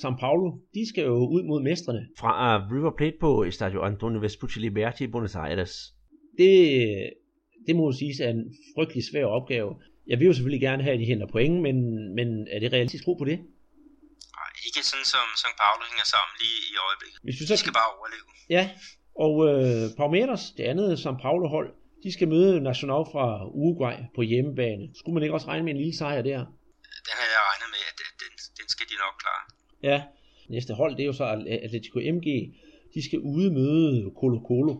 [0.00, 2.32] São Paulo, de skal jo ud mod mestrene fra
[2.72, 5.94] River Plate på Estadio Antonio Vespucci Liberty i Buenos Aires.
[6.38, 6.54] Det,
[7.66, 9.70] det må jo siges er en frygtelig svær opgave.
[10.06, 11.76] Jeg vil jo selvfølgelig gerne have, at de henter point, men,
[12.14, 13.38] men er det realistisk tro på det?
[14.38, 15.56] Nej, ikke sådan som St.
[15.62, 17.18] Paulo hænger sammen lige i øjeblikket.
[17.26, 17.54] Hvis vi så...
[17.54, 18.26] De skal bare overleve.
[18.56, 18.64] Ja,
[19.24, 21.18] og øh, Palmeiras, det andet St.
[21.24, 21.70] Paulo hold,
[22.04, 23.26] de skal møde National fra
[23.60, 24.84] Uruguay på hjemmebane.
[24.98, 26.40] Skulle man ikke også regne med en lille sejr der?
[27.06, 29.44] Den har jeg regnet med, at den, den skal de nok klare.
[29.90, 29.98] Ja,
[30.54, 31.24] næste hold, det er jo så
[31.66, 32.28] Atletico MG.
[32.94, 34.74] De skal ude møde Colo Colo.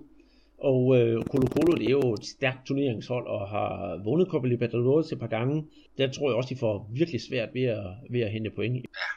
[0.70, 3.70] Og øh, Colo Colo det er jo et stærkt turneringshold og har
[4.07, 5.57] vundet Copa Libertadores et par gange.
[5.99, 8.77] Der tror jeg også, de får virkelig svært ved at, ved at hente point.
[9.01, 9.11] Ja,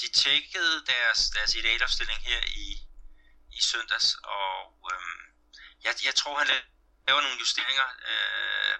[0.00, 2.66] de tjekkede deres, deres idealopstilling her i,
[3.58, 4.52] i søndags, og
[4.92, 5.20] øhm,
[5.84, 6.50] jeg, jeg tror, han
[7.10, 8.74] laver nogle justeringer, øh,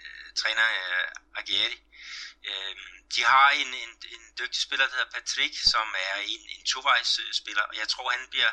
[0.00, 1.78] øh træner øh, Agieri.
[2.48, 2.74] Øh,
[3.14, 7.64] de har en, en, en dygtig spiller, der hedder Patrick, som er en, en tovejsspiller,
[7.64, 8.52] øh, og jeg tror, han bliver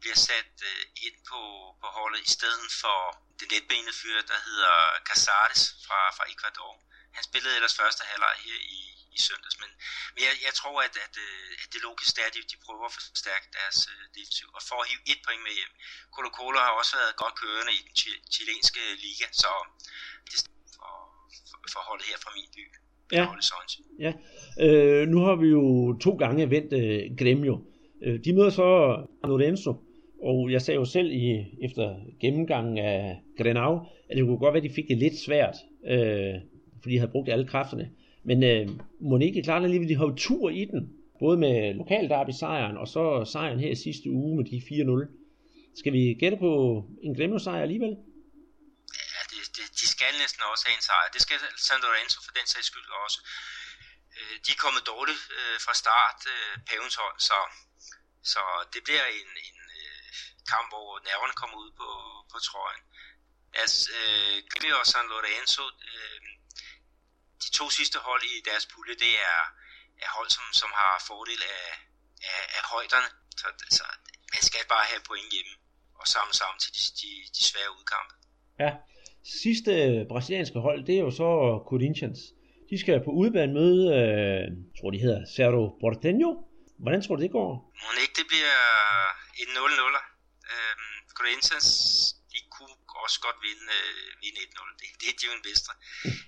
[0.00, 1.40] bliver sat øh, ind på,
[1.80, 2.98] på holdet i stedet for
[3.40, 4.76] den netbenede fyr, der hedder
[5.08, 6.74] Casares fra, fra Ecuador.
[7.16, 8.80] Han spillede ellers første halvleg her i,
[9.16, 9.70] i søndags, men,
[10.14, 12.84] men jeg, jeg tror, at, at, øh, at det logisk er, at de, de prøver
[12.90, 15.72] at forstærke deres uh, defensiv og får at hive et point med hjem.
[16.14, 17.94] Colo Colo har også været godt kørende i den
[18.36, 19.50] chilenske liga, så
[20.26, 20.42] det er
[20.76, 20.90] for,
[21.48, 22.64] for, for holdet her fra min by.
[23.18, 23.24] Ja,
[24.06, 24.12] ja.
[24.66, 25.64] Øh, nu har vi jo
[26.04, 27.54] to gange vendt øh, Gremio.
[28.04, 28.68] Øh, de møder så
[29.24, 29.72] Lorenzo,
[30.22, 31.26] og jeg sagde jo selv i,
[31.66, 33.74] efter gennemgangen af Grenau,
[34.10, 35.56] at det kunne godt være, at de fik det lidt svært,
[35.86, 36.34] øh,
[36.82, 37.90] fordi de havde brugt alle kræfterne.
[38.28, 38.64] Men øh,
[39.10, 40.80] Monique klarer alligevel, de har jo tur i den.
[41.22, 43.02] Både med lokalderby sejren, og så
[43.32, 45.80] sejren her i sidste uge med de 4-0.
[45.80, 46.52] Skal vi gætte på
[47.06, 47.94] en Gremio-sejr alligevel?
[49.14, 51.06] Ja, det, det, de skal næsten også have en sejr.
[51.14, 53.18] Det skal San Lorenzo for den sags skyld også.
[54.16, 57.38] Øh, de er kommet dårligt øh, fra start, øh, Pavens hold, så,
[58.32, 58.42] så
[58.72, 59.58] det bliver en, en
[60.52, 61.88] kamp, hvor nerverne kommer ud på,
[62.32, 62.84] på trøjen.
[63.62, 66.18] Altså, øh, Gremio og San Lorenzo, øh,
[67.44, 69.40] de to sidste hold i deres pulje, det er,
[70.04, 71.66] er hold, som, som har fordel af,
[72.30, 73.08] af, af højderne.
[73.40, 73.86] Så altså,
[74.34, 75.54] man skal bare have point hjemme
[76.00, 78.12] og samle sammen til de, de, de svære udkampe.
[78.62, 78.70] Ja,
[79.42, 79.72] sidste
[80.10, 81.28] brasilianske hold, det er jo så
[81.70, 82.20] Corinthians.
[82.70, 84.44] De skal på udebane møde, øh,
[84.78, 86.30] tror de hedder Cerro Porteño.
[86.82, 87.50] Hvordan tror du, det går?
[87.82, 88.56] Må ikke det bliver
[89.42, 90.04] en 0-0'er.
[90.52, 90.74] Øh,
[91.18, 91.68] Corinthians,
[93.06, 94.76] også godt vinde, øh, vinde 1-0.
[94.80, 95.72] Det, det er de jo en mester,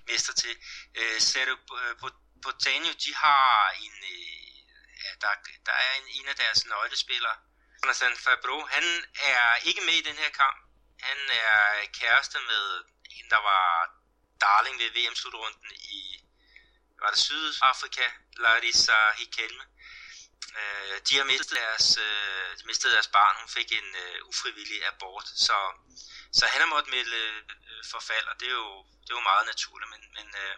[0.09, 0.53] mester til.
[0.99, 1.55] Øh, Cerro
[2.43, 4.55] Botanio, de har en, øh,
[5.03, 5.31] ja, der,
[5.67, 7.37] der er en, en af deres nøglespillere,
[7.83, 8.85] Jonathan Fabro, han
[9.31, 10.57] er ikke med i den her kamp.
[10.99, 12.63] Han er kæreste med
[13.17, 13.65] en, der var
[14.41, 16.25] darling ved VM-slutrunden i
[17.01, 18.07] var det Sydafrika,
[18.37, 19.63] Larissa Hikelme.
[20.59, 23.35] Øh, de har mistet deres, øh, de mistet deres barn.
[23.39, 25.57] Hun fik en øh, ufrivillig abort, så,
[26.37, 27.19] så han har måttet melde
[27.69, 28.69] øh, forfald, og det er jo,
[29.03, 30.55] det er jo meget naturligt, men, men øh,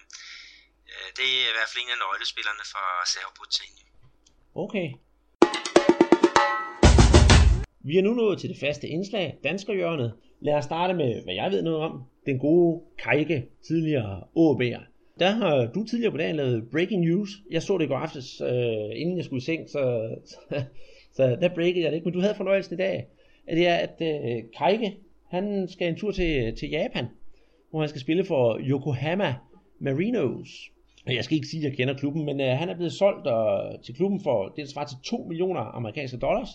[0.92, 3.84] øh, det er i hvert fald en af nøglespillerne fra Cerro Porteño.
[4.64, 4.88] Okay.
[7.90, 10.10] Vi er nu nået til det faste indslag, Danskerhjørnet.
[10.48, 11.94] Lad os starte med, hvad jeg ved noget om.
[12.26, 12.72] Den gode
[13.04, 14.14] Kajke, tidligere
[14.46, 14.84] AB'er.
[15.22, 17.30] Der har du tidligere på dagen lavet breaking news.
[17.52, 19.82] Jeg så det i går aftes, øh, inden jeg skulle i seng, så,
[20.32, 20.64] så,
[21.16, 22.06] så der breakede jeg det ikke.
[22.06, 23.08] Men du havde fornøjelsen i dag.
[23.48, 24.98] At det er, at øh, Kajke,
[25.30, 27.06] han skal en tur til, til Japan,
[27.70, 29.36] hvor han skal spille for Yokohama
[29.80, 30.72] Marinos.
[31.08, 33.84] Jeg skal ikke sige, at jeg kender klubben, men øh, han er blevet solgt øh,
[33.84, 36.50] til klubben for det, der svarer til 2 millioner amerikanske dollars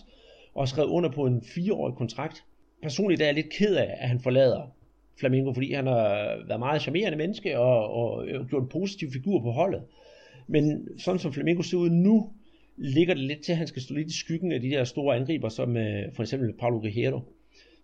[0.53, 2.43] og skrevet under på en fireårig kontrakt.
[2.81, 4.61] Personligt er jeg lidt ked af, at han forlader
[5.19, 9.41] Flamingo, fordi han har været meget charmerende menneske og, og øh, gjort en positiv figur
[9.41, 9.81] på holdet.
[10.47, 12.29] Men sådan som Flamingo ser ud nu,
[12.77, 15.15] ligger det lidt til, at han skal stå lidt i skyggen af de der store
[15.15, 17.19] angriber, som øh, for eksempel Paulo Guerrero.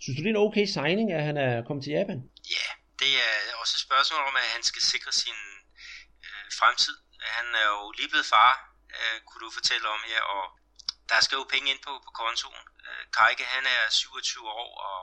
[0.02, 2.20] Synes du, det er en okay signing, at han er kommet til Japan?
[2.56, 2.68] Ja,
[3.02, 5.40] det er også et spørgsmål om, at han skal sikre sin
[6.28, 6.96] øh, fremtid.
[7.38, 8.54] Han er jo lige blevet far,
[8.96, 10.44] øh, kunne du fortælle om her, og
[11.12, 12.66] der skal jo penge ind på, på kontoen.
[12.88, 15.00] Øh, Kajke, han er 27 år, og,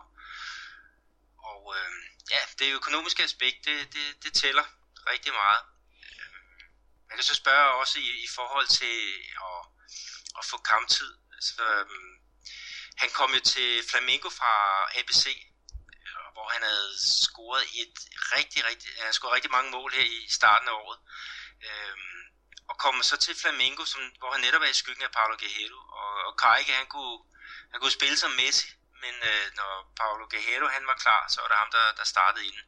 [1.50, 1.90] og øh,
[2.34, 4.66] ja, det økonomiske aspekt, det, det, det tæller
[5.12, 5.62] rigtig meget.
[6.02, 6.28] Øh,
[7.08, 8.98] man kan så spørge også i, i forhold til
[9.48, 9.60] at,
[10.38, 11.10] at få kamptid.
[11.40, 11.86] Så, øh,
[13.02, 14.52] han kom jo til Flamengo fra
[15.00, 15.26] ABC,
[16.06, 16.92] øh, hvor han havde
[17.22, 17.94] scoret et
[18.36, 20.98] rigtig, rigtig, han scoret rigtig mange mål her i starten af året.
[21.68, 22.22] Øhm,
[22.70, 25.80] og kom så til Flamengo, som, hvor han netop er i skyggen af Paulo Guerrero.
[26.00, 27.18] Og, og Kajke, han kunne,
[27.70, 28.68] han kunne spille som Messi,
[29.02, 32.46] men øh, når Paulo Guerrero han var klar, så var det ham, der, der startede
[32.46, 32.58] ind.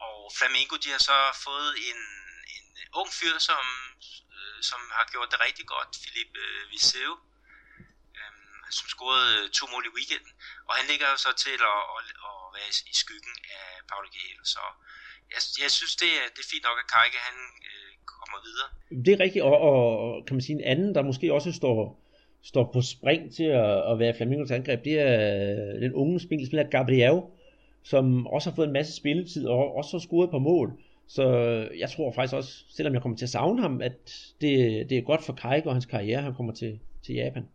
[0.00, 2.00] Og Flamengo, de har så fået en,
[2.56, 2.66] en
[3.00, 3.64] ung fyr, som,
[4.36, 7.33] øh, som har gjort det rigtig godt, Philip øh, Viseu, øh,
[8.78, 10.32] som scorede øh, to mål i weekenden.
[10.68, 14.44] Og han ligger jo så til at, at, at være i skyggen af Paolo Guerrero.
[14.54, 14.62] Så
[15.34, 17.36] jeg, jeg synes, det er, det er fint nok, at Kajke han
[17.70, 18.68] øh, kommer videre.
[19.04, 19.78] Det er rigtigt, og, og
[20.26, 21.78] kan man sige en anden, der måske også står,
[22.50, 26.70] står på spring til at, at være Flamingos angreb, det er øh, den unge spiller
[26.76, 27.18] Gabriel,
[27.92, 30.68] som også har fået en masse spilletid og også har scoret på mål.
[31.06, 31.24] Så
[31.78, 33.98] jeg tror faktisk også, selvom jeg kommer til at savne ham, at
[34.40, 37.48] det, det er godt for Kaik og hans karriere, han kommer til, til Japan.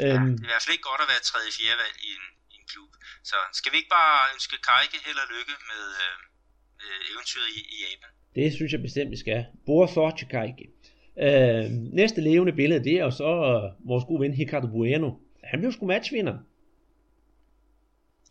[0.00, 2.10] Ja, øhm, det er i hvert fald ikke godt at være tredje fjerde valg i
[2.18, 2.92] en, i en klub.
[3.30, 6.18] Så skal vi ikke bare ønske Kajke held og lykke med, øh,
[7.12, 8.10] eventyret i, i Japan?
[8.38, 9.40] Det synes jeg bestemt, vi skal.
[9.66, 10.64] Bor Sorchikaike.
[11.26, 11.64] Øh,
[12.00, 15.08] næste levende billede, det er jo så uh, vores gode ven Ricardo Bueno.
[15.50, 16.36] Han blev sgu matchvinder.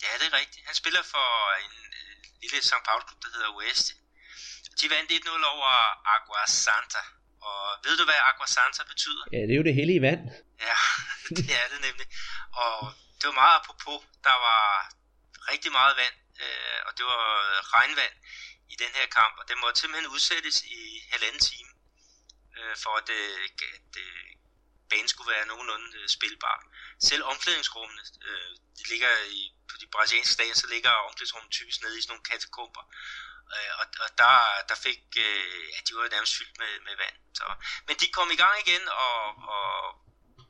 [0.04, 0.64] Ja, det er rigtigt.
[0.70, 1.28] Han spiller for
[1.66, 2.84] en uh, lille St.
[2.88, 3.88] Paulo klub, der hedder West.
[4.80, 5.72] De vandt 1-0 over
[6.16, 7.04] Agua Santa.
[7.48, 9.24] Og ved du, hvad Agua Santa betyder?
[9.36, 10.22] Ja, det er jo det hellige vand.
[10.68, 10.78] Ja,
[11.38, 12.08] det er det nemlig.
[12.64, 12.76] Og
[13.18, 14.00] det var meget apropos.
[14.28, 14.64] Der var
[15.52, 17.24] rigtig meget vand, øh, og det var
[17.76, 18.16] regnvand
[18.74, 20.82] i den her kamp, og den måtte simpelthen udsættes i
[21.12, 21.72] halvanden time,
[22.58, 23.40] øh, for at, øh,
[23.78, 24.28] at øh,
[24.90, 26.58] banen skulle være nogenlunde øh, spilbar.
[27.10, 31.98] Selv omklædningsrummene, øh, de ligger i, på de brasilianske stadion, så ligger omklædningsrummene typisk nede
[31.98, 32.84] i sådan nogle katakomber.
[33.56, 34.34] Øh, og, og der,
[34.70, 37.18] der fik, øh, ja, de var nærmest fyldt med, med vand.
[37.40, 37.46] Så.
[37.88, 39.20] Men de kom i gang igen, og,
[39.56, 39.72] og
[40.40, 40.44] øh,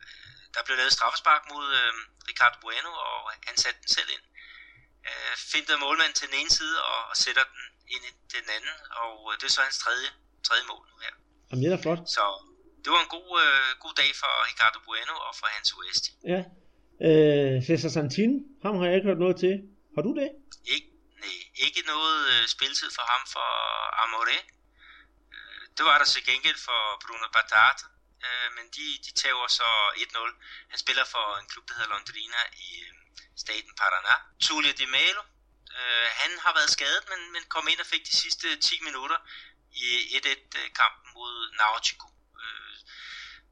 [0.54, 1.94] der blev lavet straffespark mod øh,
[2.30, 4.26] Ricardo Bueno, og han satte den selv ind.
[5.10, 8.76] Øh, finder målmanden til den ene side og, og sætter den ind i den anden,
[9.04, 10.10] og øh, det er så hans tredje,
[10.48, 11.14] tredje mål nu her.
[11.50, 12.02] Jamen, det er flot.
[12.18, 12.24] Så
[12.84, 16.12] det var en god, øh, god dag for Ricardo Bueno og for Hans Oesti.
[16.34, 16.42] Ja.
[17.08, 18.32] Øh, Cesar Santin,
[18.64, 19.54] ham har jeg ikke hørt noget til.
[19.96, 20.30] Har du det?
[20.76, 22.48] Ik- nej, ikke noget øh,
[22.98, 23.48] for ham for
[24.04, 24.40] Amore.
[25.34, 27.86] Øh, det var der til gengæld for Bruno Batata,
[28.26, 30.70] øh, men de, de tager så 1-0.
[30.70, 32.94] Han spiller for en klub, der hedder Londrina i øh,
[33.44, 34.14] staten Paraná.
[34.46, 35.24] Tullio Di Melo,
[35.78, 39.18] øh, han har været skadet, men, men kom ind og fik de sidste 10 minutter
[39.72, 39.88] i
[40.18, 42.08] 1-1-kampen øh, mod Nautico.
[42.44, 42.78] Øh,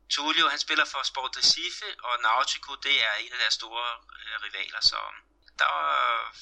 [0.10, 3.88] Tullio, han spiller for Sport Recife, og Nautico, det er en af deres store
[4.20, 5.00] øh, rivaler, så
[5.60, 6.36] der var,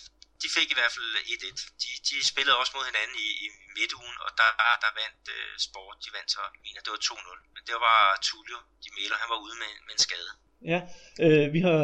[0.43, 1.59] de fik i hvert fald 1-1.
[1.81, 4.49] De, de spillede også mod hinanden i, i midtugen, og der,
[4.83, 7.53] der vandt øh, Sport, de vandt så, mener, det var 2-0.
[7.55, 10.31] Men det var Tullio, de Melo, han var ude med, med en skade.
[10.71, 10.79] Ja,
[11.25, 11.81] øh, vi har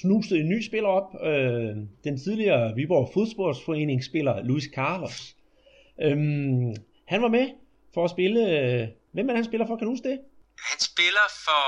[0.00, 1.08] snuset en ny spiller op.
[1.30, 1.72] Øh,
[2.06, 5.18] den tidligere Viborg Fodsportsforening spiller Luis Carlos.
[6.04, 6.16] Øh,
[7.12, 7.46] han var med
[7.94, 8.40] for at spille...
[8.56, 8.82] Øh,
[9.14, 9.76] hvem er det, han spiller for?
[9.76, 10.18] Kan du huske det?
[10.70, 11.66] Han spiller for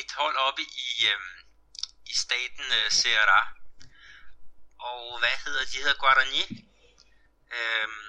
[0.00, 1.20] et hold oppe i, øh,
[2.12, 3.61] i staten øh, Ceará.
[4.88, 5.76] Og hvad hedder de?
[5.84, 6.42] hedder Guarani.
[7.56, 8.06] Øhm,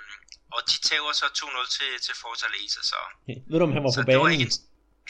[0.55, 2.79] og de tager så 2-0 til, til Fortaleza.
[2.91, 3.37] Så, Okay.
[3.49, 4.41] Ved du, om han var så på det var banen?
[4.41, 4.51] ikke en,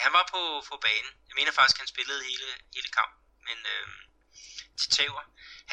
[0.04, 1.12] han var på, på banen.
[1.30, 3.20] Jeg mener faktisk, han spillede hele, hele kampen.
[3.48, 4.00] Men øhm,
[4.80, 5.24] de tager.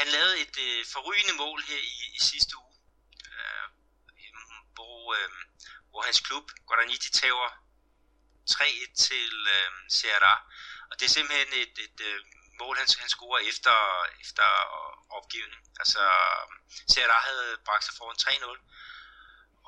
[0.00, 2.74] Han lavede et øh, forrygende mål her i, i sidste uge.
[3.34, 3.66] Øh,
[4.76, 5.30] hvor, øh,
[5.90, 7.48] hvor hans klub, Guarani, de tager
[8.50, 10.34] 3-1 til øh, Ceará.
[10.90, 12.18] Og det er simpelthen et, et øh,
[12.62, 13.76] mål, han, han scorer efter,
[14.24, 14.46] efter
[15.18, 15.62] opgivning.
[15.82, 16.02] Altså,
[16.92, 18.58] Serra havde bragt sig foran 3-0.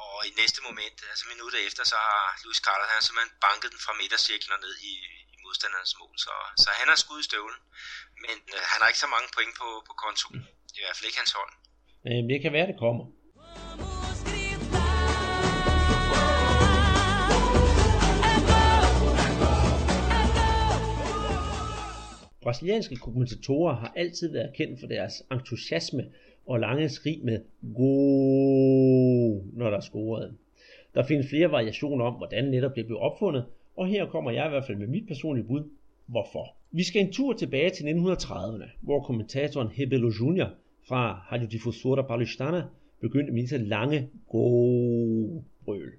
[0.04, 3.84] Og i næste moment, altså minutter efter, så har Luis Carlos, han simpelthen banket den
[3.84, 4.92] fra midtercirklen og ned i,
[5.34, 6.14] i modstanderens mål.
[6.24, 7.60] Så, så han har skudt i støvlen.
[8.24, 10.26] Men øh, han har ikke så mange point på, på konto.
[10.78, 11.52] I hvert fald ikke hans hold.
[12.08, 13.04] Øh, det kan være, det kommer.
[22.42, 26.04] Brasilianske kommentatorer har altid været kendt for deres entusiasme
[26.46, 27.40] og lange skrig med
[27.74, 27.92] go,
[29.52, 30.34] når der er scoret.
[30.94, 33.44] Der findes flere variationer om, hvordan netop det blev opfundet,
[33.76, 35.62] og her kommer jeg i hvert fald med mit personlige bud,
[36.06, 36.56] hvorfor.
[36.70, 40.46] Vi skal en tur tilbage til 1930'erne, hvor kommentatoren Hebelo Jr.
[40.88, 42.62] fra Radio Difusora Paulistana
[43.00, 45.92] begyndte med disse lange go-brøl.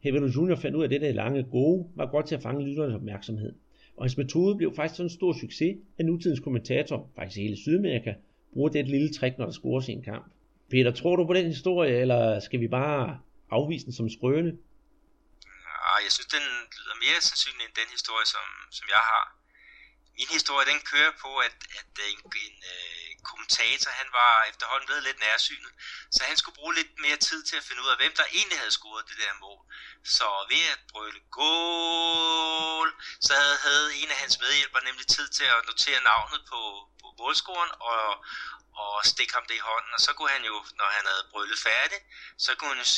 [0.00, 0.54] Hebelo Jr.
[0.54, 3.52] fandt ud af, at dette lange go var godt til at fange lytternes opmærksomhed.
[3.96, 8.12] Og hans metode blev faktisk sådan en stor succes, at nutidens kommentator, faktisk hele Sydamerika,
[8.52, 10.26] bruger det et lille trick, når der scores i en kamp.
[10.70, 13.20] Peter, tror du på den historie, eller skal vi bare
[13.50, 14.52] afvise den som skrøne?
[15.84, 16.44] Nej, jeg synes, den
[16.76, 18.46] lyder mere sandsynlig end den historie, som,
[18.78, 19.24] som jeg har.
[20.18, 24.86] Min historie, den kører på, at, at øh, en, en øh, kommentator, han var efterhånden
[24.86, 25.72] blevet lidt nærsynet.
[26.16, 28.58] Så han skulle bruge lidt mere tid til at finde ud af, hvem der egentlig
[28.58, 29.62] havde scoret det der mål.
[30.16, 32.88] Så ved at brøle goal,
[33.26, 36.60] så havde, havde en af hans medhjælpere nemlig tid til at notere navnet på,
[37.02, 38.24] på målscoren og,
[38.82, 39.92] og stikke ham det i hånden.
[39.96, 42.00] Og så kunne han jo, når han havde brøllet færdig,
[42.44, 42.88] så kunne han jo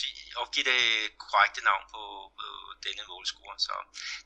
[0.43, 0.83] opgive det
[1.25, 2.03] korrekte navn på,
[2.39, 2.47] på
[2.87, 3.59] denne målscorer.
[3.67, 3.75] Så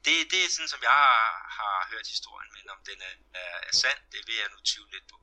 [0.05, 1.23] det, det er sådan, som jeg har,
[1.59, 4.93] har hørt historien, men om den er, er, er sand, det vil jeg nu tvivle
[4.93, 5.19] lidt på.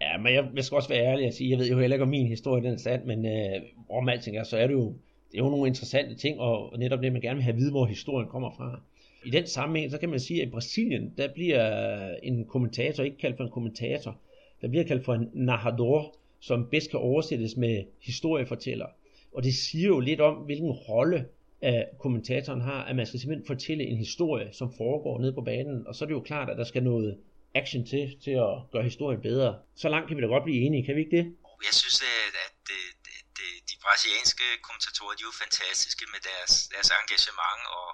[0.00, 2.02] Ja, men jeg, jeg skal også være ærlig og sige, jeg ved jo heller ikke,
[2.02, 4.94] om min historie den er sand, men øh, om alting er, så er det jo,
[5.32, 7.70] det er jo nogle interessante ting, og netop det, man gerne vil have at vide,
[7.70, 8.80] hvor historien kommer fra.
[9.24, 13.18] I den sammenhæng, så kan man sige, at i Brasilien, der bliver en kommentator ikke
[13.18, 14.16] kaldt for en kommentator,
[14.62, 18.86] der bliver kaldt for en narrador, som bedst kan oversættes med historiefortæller.
[19.32, 21.24] Og det siger jo lidt om, hvilken rolle
[21.60, 25.86] at kommentatoren har, at man skal simpelthen fortælle en historie, som foregår nede på banen,
[25.86, 27.16] og så er det jo klart, at der skal noget
[27.60, 29.50] action til, til at gøre historien bedre.
[29.82, 31.26] Så langt kan vi da godt blive enige, kan vi ikke det?
[31.68, 33.38] Jeg synes, at, at, at, at
[33.68, 37.90] de brasilianske kommentatorer, de er jo fantastiske med deres, deres engagement, og,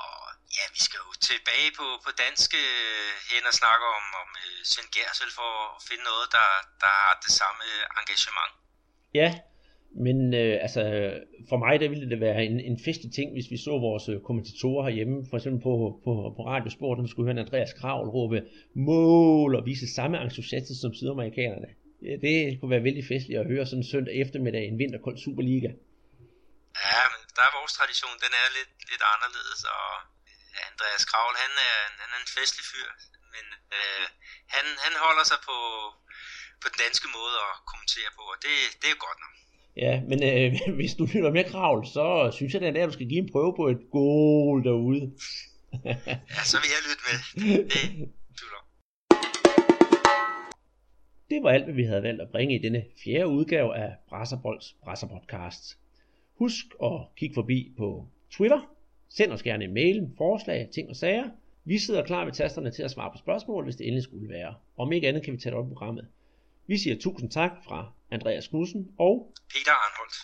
[0.00, 0.14] og
[0.56, 2.60] ja, vi skal jo tilbage på, på danske
[3.30, 6.48] hen og snakke om, om uh, Svend Gersel for at finde noget, der,
[6.82, 7.64] der har det samme
[8.00, 8.52] engagement.
[9.20, 9.28] Ja,
[10.04, 10.82] men øh, altså,
[11.48, 14.18] for mig der ville det være en, en festlig ting, hvis vi så vores øh,
[14.28, 15.72] kommentatorer herhjemme, for eksempel på,
[16.04, 18.38] på, på Radiosport, når skulle høre Andreas Kravl råbe
[18.88, 21.68] mål og vise samme entusiasme som sydamerikanerne.
[22.08, 25.16] Ja, det kunne være vældig festligt at høre sådan en søndag eftermiddag i en vinterkold
[25.24, 25.70] Superliga.
[26.84, 29.88] Ja, men der er vores tradition, den er lidt, lidt anderledes, og
[30.70, 32.88] Andreas Kravl, han er, han er en festlig fyr,
[33.34, 34.06] men øh,
[34.54, 35.58] han, han holder sig på,
[36.60, 39.34] på den danske måde at kommentere på, og det, det er godt nok.
[39.76, 42.92] Ja, men øh, hvis du lytter med Kravl, så synes jeg, det er der, du
[42.92, 45.12] skal give en prøve på et goal derude.
[45.84, 47.64] Ja, så vil jeg lytte med.
[47.64, 48.08] Det.
[51.30, 54.76] Det var alt, hvad vi havde valgt at bringe i denne fjerde udgave af Brasserbolds
[54.84, 55.78] Brasser Podcast.
[56.38, 58.60] Husk at kigge forbi på Twitter,
[59.08, 61.24] Send os gerne en mail, forslag, ting og sager.
[61.64, 64.54] Vi sidder klar ved tasterne til at svare på spørgsmål, hvis det endelig skulle være.
[64.76, 66.06] Om ikke andet kan vi tage det op i programmet.
[66.66, 70.16] Vi siger tusind tak fra Andreas Knudsen og Peter Arnholdt.